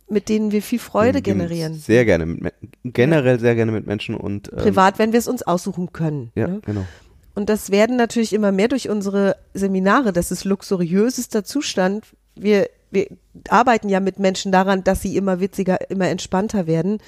mit 0.09 0.29
denen 0.29 0.51
wir 0.51 0.61
viel 0.61 0.79
Freude 0.79 1.15
Wir 1.15 1.21
generieren. 1.21 1.73
Sehr 1.73 2.05
gerne 2.05 2.25
mit 2.25 2.53
generell 2.83 3.39
sehr 3.39 3.55
gerne 3.55 3.71
mit 3.71 3.85
Menschen 3.85 4.15
und 4.15 4.51
ähm, 4.51 4.59
Privat, 4.59 4.97
wenn 4.97 5.11
wir 5.11 5.19
es 5.19 5.27
uns 5.27 5.43
aussuchen 5.43 5.91
können. 5.91 6.31
Ja, 6.35 6.47
ne? 6.47 6.61
genau. 6.65 6.85
Und 7.33 7.49
das 7.49 7.71
werden 7.71 7.95
natürlich 7.95 8.33
immer 8.33 8.51
mehr 8.51 8.67
durch 8.67 8.89
unsere 8.89 9.37
Seminare. 9.53 10.11
Das 10.13 10.31
ist 10.31 10.43
luxuriösester 10.43 11.43
Zustand. 11.43 12.05
Wir, 12.35 12.69
wir 12.91 13.07
arbeiten 13.49 13.89
ja 13.89 13.99
mit 13.99 14.19
Menschen 14.19 14.51
daran, 14.51 14.83
dass 14.83 15.01
sie 15.01 15.15
immer 15.15 15.39
witziger, 15.39 15.89
immer 15.89 16.09
entspannter 16.09 16.67
werden. 16.67 16.99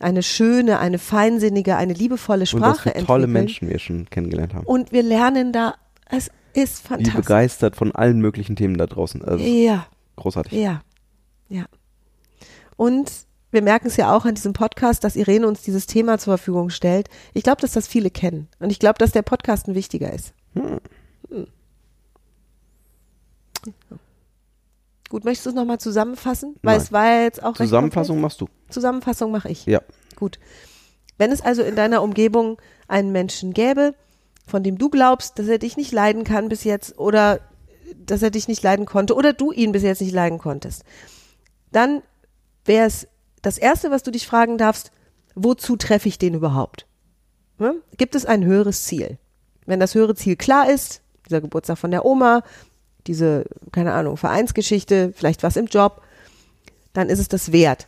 Eine 0.00 0.22
schöne, 0.22 0.78
eine 0.78 0.98
feinsinnige, 0.98 1.76
eine 1.76 1.92
liebevolle 1.92 2.42
Und 2.42 2.46
Sprache 2.48 2.90
für 2.90 3.04
tolle. 3.04 3.26
Menschen 3.26 3.68
wir 3.68 3.78
schon 3.78 4.08
kennengelernt 4.10 4.54
haben. 4.54 4.66
Und 4.66 4.92
wir 4.92 5.02
lernen 5.02 5.52
da, 5.52 5.74
es 6.08 6.30
ist 6.54 6.86
fantastisch. 6.86 7.14
begeistert 7.14 7.76
von 7.76 7.92
allen 7.92 8.20
möglichen 8.20 8.56
Themen 8.56 8.78
da 8.78 8.86
draußen. 8.86 9.24
Also 9.24 9.44
Ja, 9.44 9.86
großartig. 10.16 10.52
ja, 10.52 10.82
ja. 11.48 11.66
Und 12.76 13.10
wir 13.50 13.62
merken 13.62 13.86
es 13.86 13.96
ja 13.96 14.14
auch 14.14 14.24
an 14.24 14.34
diesem 14.34 14.52
Podcast, 14.52 15.04
dass 15.04 15.16
Irene 15.16 15.46
uns 15.46 15.62
dieses 15.62 15.86
Thema 15.86 16.18
zur 16.18 16.36
Verfügung 16.36 16.70
stellt. 16.70 17.08
Ich 17.34 17.42
glaube, 17.42 17.60
dass 17.60 17.72
das 17.72 17.88
viele 17.88 18.10
kennen. 18.10 18.48
Und 18.58 18.70
ich 18.70 18.78
glaube, 18.78 18.98
dass 18.98 19.12
der 19.12 19.22
Podcast 19.22 19.68
ein 19.68 19.74
wichtiger 19.74 20.12
ist. 20.12 20.34
Hm. 20.54 20.78
Gut, 25.08 25.24
möchtest 25.24 25.46
du 25.46 25.50
es 25.50 25.56
nochmal 25.56 25.78
zusammenfassen? 25.78 26.56
Weil 26.62 26.76
Nein. 26.76 26.84
es 26.84 26.92
war 26.92 27.06
ja 27.06 27.22
jetzt 27.22 27.42
auch 27.42 27.56
Zusammenfassung 27.56 28.20
machst 28.20 28.40
du. 28.40 28.48
Zusammenfassung 28.68 29.30
mache 29.30 29.48
ich. 29.48 29.64
Ja. 29.64 29.80
Gut. 30.16 30.38
Wenn 31.16 31.32
es 31.32 31.40
also 31.40 31.62
in 31.62 31.76
deiner 31.76 32.02
Umgebung 32.02 32.60
einen 32.88 33.10
Menschen 33.10 33.54
gäbe, 33.54 33.94
von 34.46 34.62
dem 34.62 34.76
du 34.76 34.90
glaubst, 34.90 35.38
dass 35.38 35.48
er 35.48 35.58
dich 35.58 35.76
nicht 35.76 35.92
leiden 35.92 36.24
kann 36.24 36.48
bis 36.48 36.64
jetzt 36.64 36.98
oder 36.98 37.40
dass 37.96 38.22
er 38.22 38.30
dich 38.30 38.48
nicht 38.48 38.62
leiden 38.62 38.84
konnte 38.84 39.14
oder 39.14 39.32
du 39.32 39.50
ihn 39.50 39.72
bis 39.72 39.82
jetzt 39.82 40.02
nicht 40.02 40.12
leiden 40.12 40.38
konntest, 40.38 40.84
dann 41.72 42.02
wäre 42.64 42.86
es 42.86 43.08
das 43.42 43.58
Erste, 43.58 43.90
was 43.90 44.02
du 44.02 44.10
dich 44.10 44.26
fragen 44.26 44.58
darfst, 44.58 44.90
wozu 45.34 45.76
treffe 45.76 46.08
ich 46.08 46.18
den 46.18 46.34
überhaupt? 46.34 46.86
Ne? 47.58 47.74
Gibt 47.96 48.14
es 48.14 48.26
ein 48.26 48.44
höheres 48.44 48.84
Ziel? 48.84 49.18
Wenn 49.66 49.80
das 49.80 49.94
höhere 49.94 50.14
Ziel 50.14 50.36
klar 50.36 50.70
ist, 50.70 51.02
dieser 51.26 51.40
Geburtstag 51.40 51.78
von 51.78 51.90
der 51.90 52.04
Oma, 52.04 52.42
diese, 53.06 53.44
keine 53.72 53.92
Ahnung, 53.92 54.16
Vereinsgeschichte, 54.16 55.12
vielleicht 55.14 55.42
was 55.42 55.56
im 55.56 55.66
Job, 55.66 56.02
dann 56.92 57.08
ist 57.08 57.18
es 57.18 57.28
das 57.28 57.52
wert. 57.52 57.86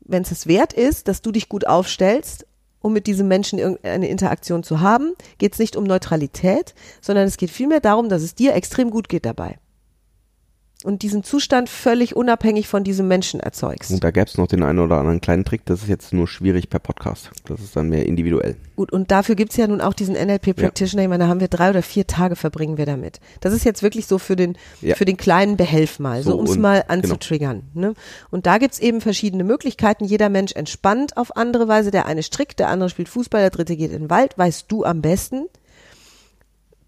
Wenn 0.00 0.22
es 0.22 0.32
es 0.32 0.46
wert 0.46 0.72
ist, 0.72 1.08
dass 1.08 1.22
du 1.22 1.32
dich 1.32 1.48
gut 1.48 1.66
aufstellst, 1.66 2.46
um 2.80 2.92
mit 2.92 3.06
diesem 3.06 3.28
Menschen 3.28 3.58
irgendeine 3.58 4.08
Interaktion 4.08 4.62
zu 4.62 4.80
haben, 4.80 5.14
geht 5.38 5.52
es 5.52 5.58
nicht 5.58 5.76
um 5.76 5.84
Neutralität, 5.84 6.74
sondern 7.00 7.26
es 7.26 7.36
geht 7.36 7.50
vielmehr 7.50 7.80
darum, 7.80 8.08
dass 8.08 8.22
es 8.22 8.34
dir 8.34 8.54
extrem 8.54 8.90
gut 8.90 9.08
geht 9.08 9.24
dabei. 9.24 9.58
Und 10.84 11.02
diesen 11.02 11.22
Zustand 11.22 11.68
völlig 11.68 12.16
unabhängig 12.16 12.66
von 12.66 12.82
diesem 12.82 13.06
Menschen 13.08 13.40
erzeugst. 13.40 13.90
Und 13.92 14.02
da 14.02 14.10
gäbe 14.10 14.26
es 14.26 14.36
noch 14.36 14.48
den 14.48 14.62
einen 14.62 14.80
oder 14.80 14.98
anderen 14.98 15.20
kleinen 15.20 15.44
Trick, 15.44 15.64
das 15.64 15.82
ist 15.82 15.88
jetzt 15.88 16.12
nur 16.12 16.26
schwierig 16.26 16.68
per 16.70 16.80
Podcast. 16.80 17.30
Das 17.46 17.60
ist 17.60 17.76
dann 17.76 17.88
mehr 17.88 18.06
individuell. 18.06 18.56
Gut, 18.74 18.92
und 18.92 19.10
dafür 19.10 19.34
gibt's 19.36 19.56
ja 19.56 19.66
nun 19.66 19.80
auch 19.80 19.94
diesen 19.94 20.14
NLP 20.14 20.54
Practitioner, 20.56 21.02
ich 21.04 21.08
meine, 21.08 21.24
da 21.24 21.28
haben 21.28 21.40
wir 21.40 21.48
drei 21.48 21.70
oder 21.70 21.82
vier 21.82 22.06
Tage 22.06 22.34
verbringen 22.36 22.78
wir 22.78 22.86
damit. 22.86 23.20
Das 23.40 23.52
ist 23.52 23.64
jetzt 23.64 23.82
wirklich 23.82 24.06
so 24.06 24.18
für 24.18 24.34
den, 24.34 24.56
Ja. 24.80 24.96
für 24.96 25.04
den 25.04 25.16
kleinen 25.16 25.56
Behelf 25.56 25.98
mal, 26.00 26.22
so, 26.22 26.32
So, 26.32 26.38
um 26.38 26.46
es 26.46 26.58
mal 26.58 26.80
genau. 26.80 26.92
anzutriggern. 26.92 27.62
Ne? 27.74 27.94
Und 28.30 28.46
da 28.46 28.58
gibt's 28.58 28.78
eben 28.80 29.00
verschiedene 29.00 29.44
Möglichkeiten. 29.44 30.04
Jeder 30.04 30.28
Mensch 30.30 30.52
entspannt 30.52 31.16
auf 31.16 31.36
andere 31.36 31.68
Weise. 31.68 31.90
Der 31.90 32.06
eine 32.06 32.22
strickt, 32.22 32.58
der 32.58 32.68
andere 32.68 32.90
spielt 32.90 33.08
Fußball, 33.08 33.40
der 33.40 33.50
dritte 33.50 33.76
geht 33.76 33.92
in 33.92 34.00
den 34.02 34.10
Wald, 34.10 34.36
weißt 34.36 34.66
du 34.68 34.84
am 34.84 35.00
besten. 35.02 35.46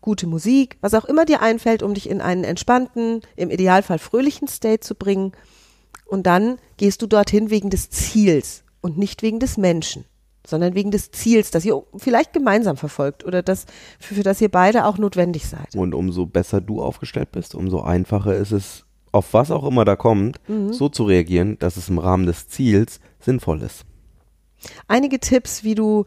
Gute 0.05 0.27
Musik, 0.27 0.77
was 0.83 0.93
auch 0.93 1.07
immer 1.07 1.25
dir 1.25 1.41
einfällt, 1.41 1.83
um 1.83 1.95
dich 1.95 2.11
in 2.11 2.21
einen 2.21 2.45
entspannten, 2.45 3.23
im 3.37 3.49
Idealfall 3.51 3.99
fröhlichen 3.99 4.49
State 4.49 4.81
zu 4.81 4.95
bringen. 4.95 5.33
Und 6.05 6.27
dann 6.27 6.59
gehst 6.77 7.01
du 7.01 7.07
dorthin 7.07 7.49
wegen 7.49 7.71
des 7.71 7.89
Ziels 7.89 8.65
und 8.83 8.99
nicht 8.99 9.23
wegen 9.23 9.41
des 9.41 9.57
Menschen, 9.57 10.05
sondern 10.47 10.75
wegen 10.75 10.91
des 10.91 11.11
Ziels, 11.11 11.51
das 11.51 11.65
ihr 11.65 11.83
vielleicht 11.97 12.35
gemeinsam 12.35 12.77
verfolgt 12.77 13.25
oder 13.25 13.43
das, 13.43 13.65
für, 13.99 14.15
für 14.17 14.23
das 14.23 14.43
ihr 14.43 14.51
beide 14.51 14.85
auch 14.85 14.99
notwendig 14.99 15.47
seid. 15.47 15.75
Und 15.75 15.95
umso 15.95 16.27
besser 16.27 16.61
du 16.61 16.83
aufgestellt 16.83 17.33
bist, 17.33 17.55
umso 17.55 17.81
einfacher 17.81 18.37
ist 18.37 18.53
es, 18.53 18.85
auf 19.11 19.33
was 19.33 19.51
auch 19.51 19.65
immer 19.65 19.87
da 19.87 19.97
kommt, 19.97 20.39
Mhm. 20.49 20.75
so 20.75 20.91
zu 20.91 21.05
reagieren, 21.05 21.59
dass 21.61 21.79
es 21.79 21.89
im 21.89 21.99
Rahmen 21.99 22.27
des 22.27 22.47
Ziels 22.49 23.01
sinnvoll 23.21 23.63
ist. 23.63 23.87
Einige 24.87 25.19
Tipps, 25.19 25.65
wie 25.65 25.75
du 25.75 26.05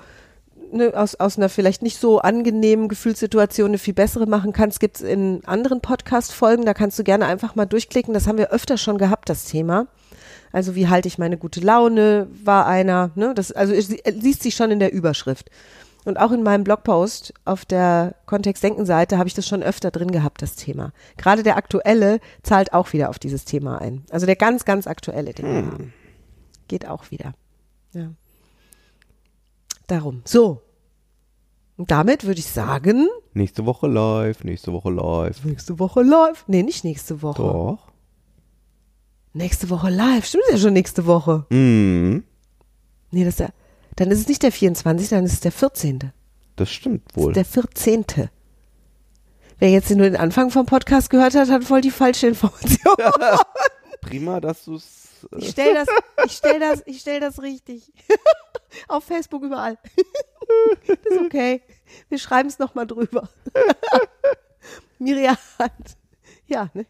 ne, 0.72 0.92
aus, 0.96 1.16
aus 1.16 1.38
einer 1.38 1.50
vielleicht 1.50 1.82
nicht 1.82 2.00
so 2.00 2.20
angenehmen 2.20 2.88
Gefühlssituation 2.88 3.70
eine 3.70 3.78
viel 3.78 3.94
bessere 3.94 4.26
machen 4.26 4.54
kannst, 4.54 4.80
gibt's 4.80 5.02
in 5.02 5.42
anderen 5.46 5.82
Podcast-Folgen. 5.82 6.66
Da 6.66 6.74
kannst 6.74 6.98
du 7.00 7.04
gerne 7.04 7.26
einfach 7.26 7.56
mal 7.56 7.66
durchklicken. 7.66 8.14
Das 8.14 8.28
haben 8.28 8.38
wir 8.38 8.52
öfter 8.52 8.78
schon 8.78 8.98
gehabt, 8.98 9.30
das 9.30 9.46
Thema. 9.46 9.88
Also 10.52 10.76
wie 10.76 10.88
halte 10.88 11.08
ich 11.08 11.18
meine 11.18 11.38
gute 11.38 11.60
Laune, 11.60 12.28
war 12.44 12.66
einer. 12.68 13.12
Ne? 13.16 13.34
Das, 13.36 13.52
also 13.52 13.74
es 13.74 13.90
liest 13.90 14.44
sich 14.44 14.56
schon 14.56 14.72
in 14.72 14.80
der 14.80 14.94
Überschrift. 14.94 15.50
Und 16.06 16.18
auch 16.18 16.32
in 16.32 16.42
meinem 16.42 16.64
Blogpost 16.64 17.34
auf 17.44 17.66
der 17.66 18.16
Kontext-Denken-Seite 18.28 19.18
habe 19.18 19.28
ich 19.28 19.34
das 19.34 19.46
schon 19.46 19.62
öfter 19.62 19.92
drin 19.92 20.10
gehabt, 20.10 20.42
das 20.42 20.56
Thema. 20.56 20.94
Gerade 21.18 21.44
der 21.44 21.58
aktuelle 21.58 22.22
zahlt 22.44 22.72
auch 22.72 22.94
wieder 22.94 23.10
auf 23.10 23.20
dieses 23.20 23.44
Thema 23.44 23.82
ein. 23.82 24.06
Also 24.10 24.26
der 24.26 24.38
ganz, 24.38 24.64
ganz 24.64 24.88
aktuelle, 24.88 25.34
den 25.34 25.46
wir 25.46 25.70
haben. 25.70 25.94
Geht 26.70 26.88
auch 26.88 27.12
wieder. 27.12 27.34
Ja. 27.94 28.12
Darum. 29.88 30.22
So. 30.26 30.62
Und 31.78 31.92
damit 31.92 32.26
würde 32.26 32.40
ich 32.40 32.48
sagen, 32.48 33.08
Nächste 33.34 33.66
Woche 33.66 33.88
live, 33.88 34.44
nächste 34.44 34.74
Woche 34.74 34.90
live. 34.90 35.44
nächste 35.46 35.78
Woche 35.80 36.02
live. 36.02 36.44
Nee, 36.48 36.64
nicht 36.64 36.84
nächste 36.84 37.22
Woche. 37.22 37.42
Doch. 37.44 37.92
Nächste 39.34 39.70
Woche 39.70 39.90
live. 39.90 40.26
Stimmt 40.26 40.44
ja 40.52 40.58
schon 40.58 40.74
nächste 40.74 41.06
Woche. 41.06 41.46
Mhm. 41.52 42.24
Nee, 43.12 43.24
das 43.24 43.34
ist 43.34 43.40
der, 43.42 43.54
dann 43.96 44.10
ist 44.10 44.20
es 44.22 44.28
nicht 44.28 44.42
der 44.42 44.52
24., 44.52 45.10
dann 45.10 45.24
ist 45.26 45.34
es 45.34 45.40
der 45.42 45.52
14. 45.52 46.12
Das 46.56 46.72
stimmt 46.72 47.04
wohl. 47.16 47.34
Der 47.34 47.46
14. 47.46 48.06
Wer 49.60 49.70
jetzt 49.70 49.90
nur 49.92 50.06
den 50.10 50.16
Anfang 50.18 50.50
vom 50.50 50.66
Podcast 50.66 51.10
gehört 51.12 51.36
hat, 51.36 51.50
hat 51.50 51.64
voll 51.64 51.82
die 51.82 51.92
falsche 51.92 52.28
Information. 52.28 52.96
Prima, 54.02 54.40
dass 54.42 54.66
du 54.66 54.76
es. 54.76 55.28
Ich 55.38 55.50
stell 55.50 55.74
das, 55.74 55.88
ich 56.26 56.32
stell 56.32 56.60
das, 56.60 56.84
ich 56.86 57.00
stell 57.02 57.20
das 57.20 57.42
richtig. 57.42 57.92
Auf 58.88 59.04
Facebook 59.04 59.44
überall. 59.44 59.78
Das 60.88 60.98
ist 61.06 61.22
okay. 61.22 61.62
Wir 62.10 62.18
schreiben 62.18 62.50
es 62.50 62.60
nochmal 62.60 62.88
drüber. 62.88 63.30
Miriam 65.00 65.38
ja, 66.48 66.70
ne? 66.74 66.86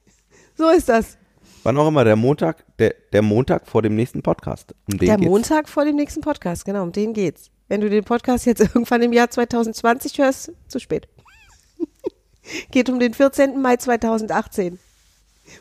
So 0.56 0.70
ist 0.70 0.88
das. 0.90 1.18
Wann 1.64 1.78
auch 1.78 1.88
immer, 1.88 2.04
der 2.04 2.16
Montag, 2.16 2.64
der, 2.78 2.96
der 3.12 3.22
Montag 3.22 3.68
vor 3.68 3.82
dem 3.82 3.96
nächsten 3.96 4.22
Podcast. 4.22 4.74
Um 4.92 4.98
Der 4.98 5.18
geht's. 5.18 5.30
Montag 5.30 5.68
vor 5.68 5.84
dem 5.84 5.96
nächsten 5.96 6.22
Podcast, 6.22 6.64
genau, 6.64 6.84
um 6.84 6.92
den 6.92 7.14
geht's. 7.14 7.52
Wenn 7.68 7.82
du 7.82 7.90
den 7.90 8.04
Podcast 8.04 8.46
jetzt 8.46 8.62
irgendwann 8.62 9.02
im 9.02 9.12
Jahr 9.12 9.30
2020 9.30 10.20
hörst, 10.20 10.54
zu 10.68 10.80
spät. 10.80 11.08
Geht 12.72 12.90
um 12.90 13.00
den 13.00 13.14
14. 13.14 13.62
Mai 13.62 13.76
2018. 13.76 14.80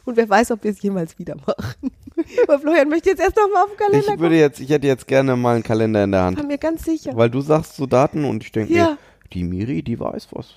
Und 0.05 0.17
wer 0.17 0.29
weiß, 0.29 0.51
ob 0.53 0.65
wir 0.65 0.71
es 0.71 0.83
jemals 0.83 1.19
wieder 1.19 1.37
machen. 1.37 1.91
Aber 2.45 2.59
Florian 2.59 2.89
möchte 2.89 3.11
jetzt 3.11 3.21
erst 3.21 3.37
noch 3.37 3.49
mal 3.53 3.65
auf 3.65 3.71
den 3.71 3.77
Kalender 3.79 4.15
Ich 4.15 4.21
würde 4.21 4.37
jetzt, 4.37 4.61
ich 4.61 4.71
hätte 4.71 4.87
jetzt 4.87 5.07
gerne 5.07 5.37
mal 5.37 5.55
einen 5.55 5.63
Kalender 5.63 6.05
in 6.05 6.13
der 6.13 6.23
Hand. 6.23 6.39
War 6.39 6.47
mir 6.47 6.59
ganz 6.59 6.85
sicher. 6.85 7.13
Weil 7.15 7.31
du 7.31 7.41
sagst 7.41 7.77
so 7.77 7.87
Daten 7.87 8.25
und 8.25 8.43
ich 8.43 8.53
denke, 8.53 8.73
Ja. 8.73 8.99
die 9.33 9.45
Miri, 9.45 9.83
die 9.83 9.99
weiß 9.99 10.29
was. 10.33 10.49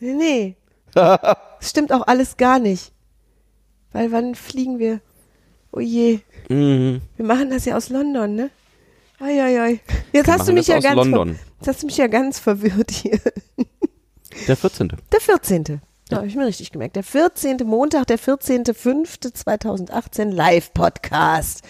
Nee, 0.00 0.12
nee. 0.14 0.56
Das 0.94 1.70
stimmt 1.70 1.92
auch 1.92 2.06
alles 2.06 2.36
gar 2.36 2.58
nicht. 2.58 2.92
Weil 3.92 4.12
wann 4.12 4.34
fliegen 4.34 4.78
wir? 4.78 5.00
Oh 5.72 5.80
je. 5.80 6.20
Mhm. 6.48 7.00
Wir 7.16 7.24
machen 7.26 7.50
das 7.50 7.64
ja 7.64 7.76
aus 7.76 7.88
London, 7.88 8.34
ne? 8.34 8.50
Ai. 9.18 9.80
Jetzt 10.12 10.28
hast 10.28 10.46
du 10.48 10.52
mich 10.52 10.66
das 10.66 10.74
ja 10.76 10.80
ganz 10.80 10.96
London. 10.96 11.38
Jetzt 11.58 11.68
hast 11.68 11.82
du 11.82 11.86
mich 11.86 11.96
ja 11.96 12.06
ganz 12.06 12.38
verwirrt 12.38 12.90
hier. 12.90 13.18
Der 14.46 14.56
14. 14.56 14.92
Der 15.12 15.20
14. 15.20 15.80
Da 16.08 16.18
habe 16.18 16.28
ich 16.28 16.36
mir 16.36 16.46
richtig 16.46 16.70
gemerkt. 16.70 16.94
Der 16.94 17.02
14. 17.02 17.56
Montag, 17.64 18.06
der 18.06 18.16
14.05.2018 18.18 20.30
Live-Podcast. 20.30 21.62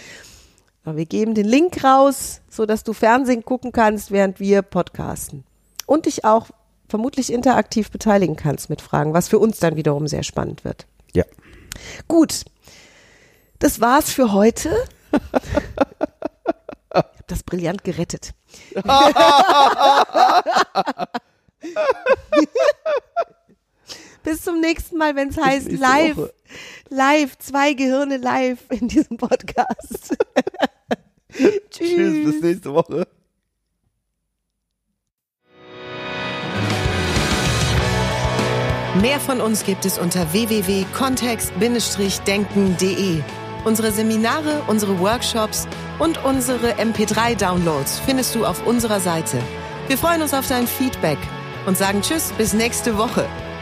Wir 0.84 1.06
geben 1.06 1.34
den 1.34 1.46
Link 1.46 1.82
raus, 1.82 2.42
so 2.50 2.66
dass 2.66 2.84
du 2.84 2.92
Fernsehen 2.92 3.46
gucken 3.46 3.72
kannst, 3.72 4.10
während 4.10 4.38
wir 4.38 4.60
podcasten. 4.60 5.44
Und 5.86 6.04
dich 6.04 6.26
auch 6.26 6.48
vermutlich 6.86 7.32
interaktiv 7.32 7.90
beteiligen 7.90 8.36
kannst 8.36 8.68
mit 8.68 8.82
Fragen, 8.82 9.14
was 9.14 9.28
für 9.28 9.38
uns 9.38 9.58
dann 9.58 9.76
wiederum 9.76 10.06
sehr 10.06 10.22
spannend 10.22 10.64
wird. 10.64 10.86
Ja. 11.14 11.24
Gut. 12.06 12.44
Das 13.58 13.80
war's 13.80 14.10
für 14.10 14.32
heute. 14.32 14.84
Ich 16.88 17.02
habe 17.02 17.10
das 17.26 17.42
brillant 17.42 17.82
gerettet. 17.84 18.32
Bis 24.26 24.42
zum 24.42 24.60
nächsten 24.60 24.98
Mal, 24.98 25.14
wenn 25.14 25.28
es 25.28 25.36
heißt 25.36 25.70
live, 25.70 26.16
Woche. 26.16 26.34
live, 26.88 27.38
zwei 27.38 27.74
Gehirne 27.74 28.16
live 28.16 28.58
in 28.70 28.88
diesem 28.88 29.18
Podcast. 29.18 30.16
Tschüss, 31.70 32.24
bis 32.24 32.42
nächste 32.42 32.74
Woche. 32.74 33.06
Mehr 39.00 39.20
von 39.20 39.40
uns 39.40 39.64
gibt 39.64 39.84
es 39.84 39.96
unter 39.96 40.32
www.kontext-denken.de. 40.32 43.20
Unsere 43.64 43.92
Seminare, 43.92 44.60
unsere 44.66 44.98
Workshops 44.98 45.68
und 46.00 46.24
unsere 46.24 46.72
MP3-Downloads 46.80 48.00
findest 48.00 48.34
du 48.34 48.44
auf 48.44 48.66
unserer 48.66 48.98
Seite. 48.98 49.38
Wir 49.86 49.96
freuen 49.96 50.22
uns 50.22 50.34
auf 50.34 50.48
dein 50.48 50.66
Feedback 50.66 51.18
und 51.66 51.78
sagen 51.78 52.02
Tschüss 52.02 52.32
bis 52.32 52.54
nächste 52.54 52.98
Woche. 52.98 53.28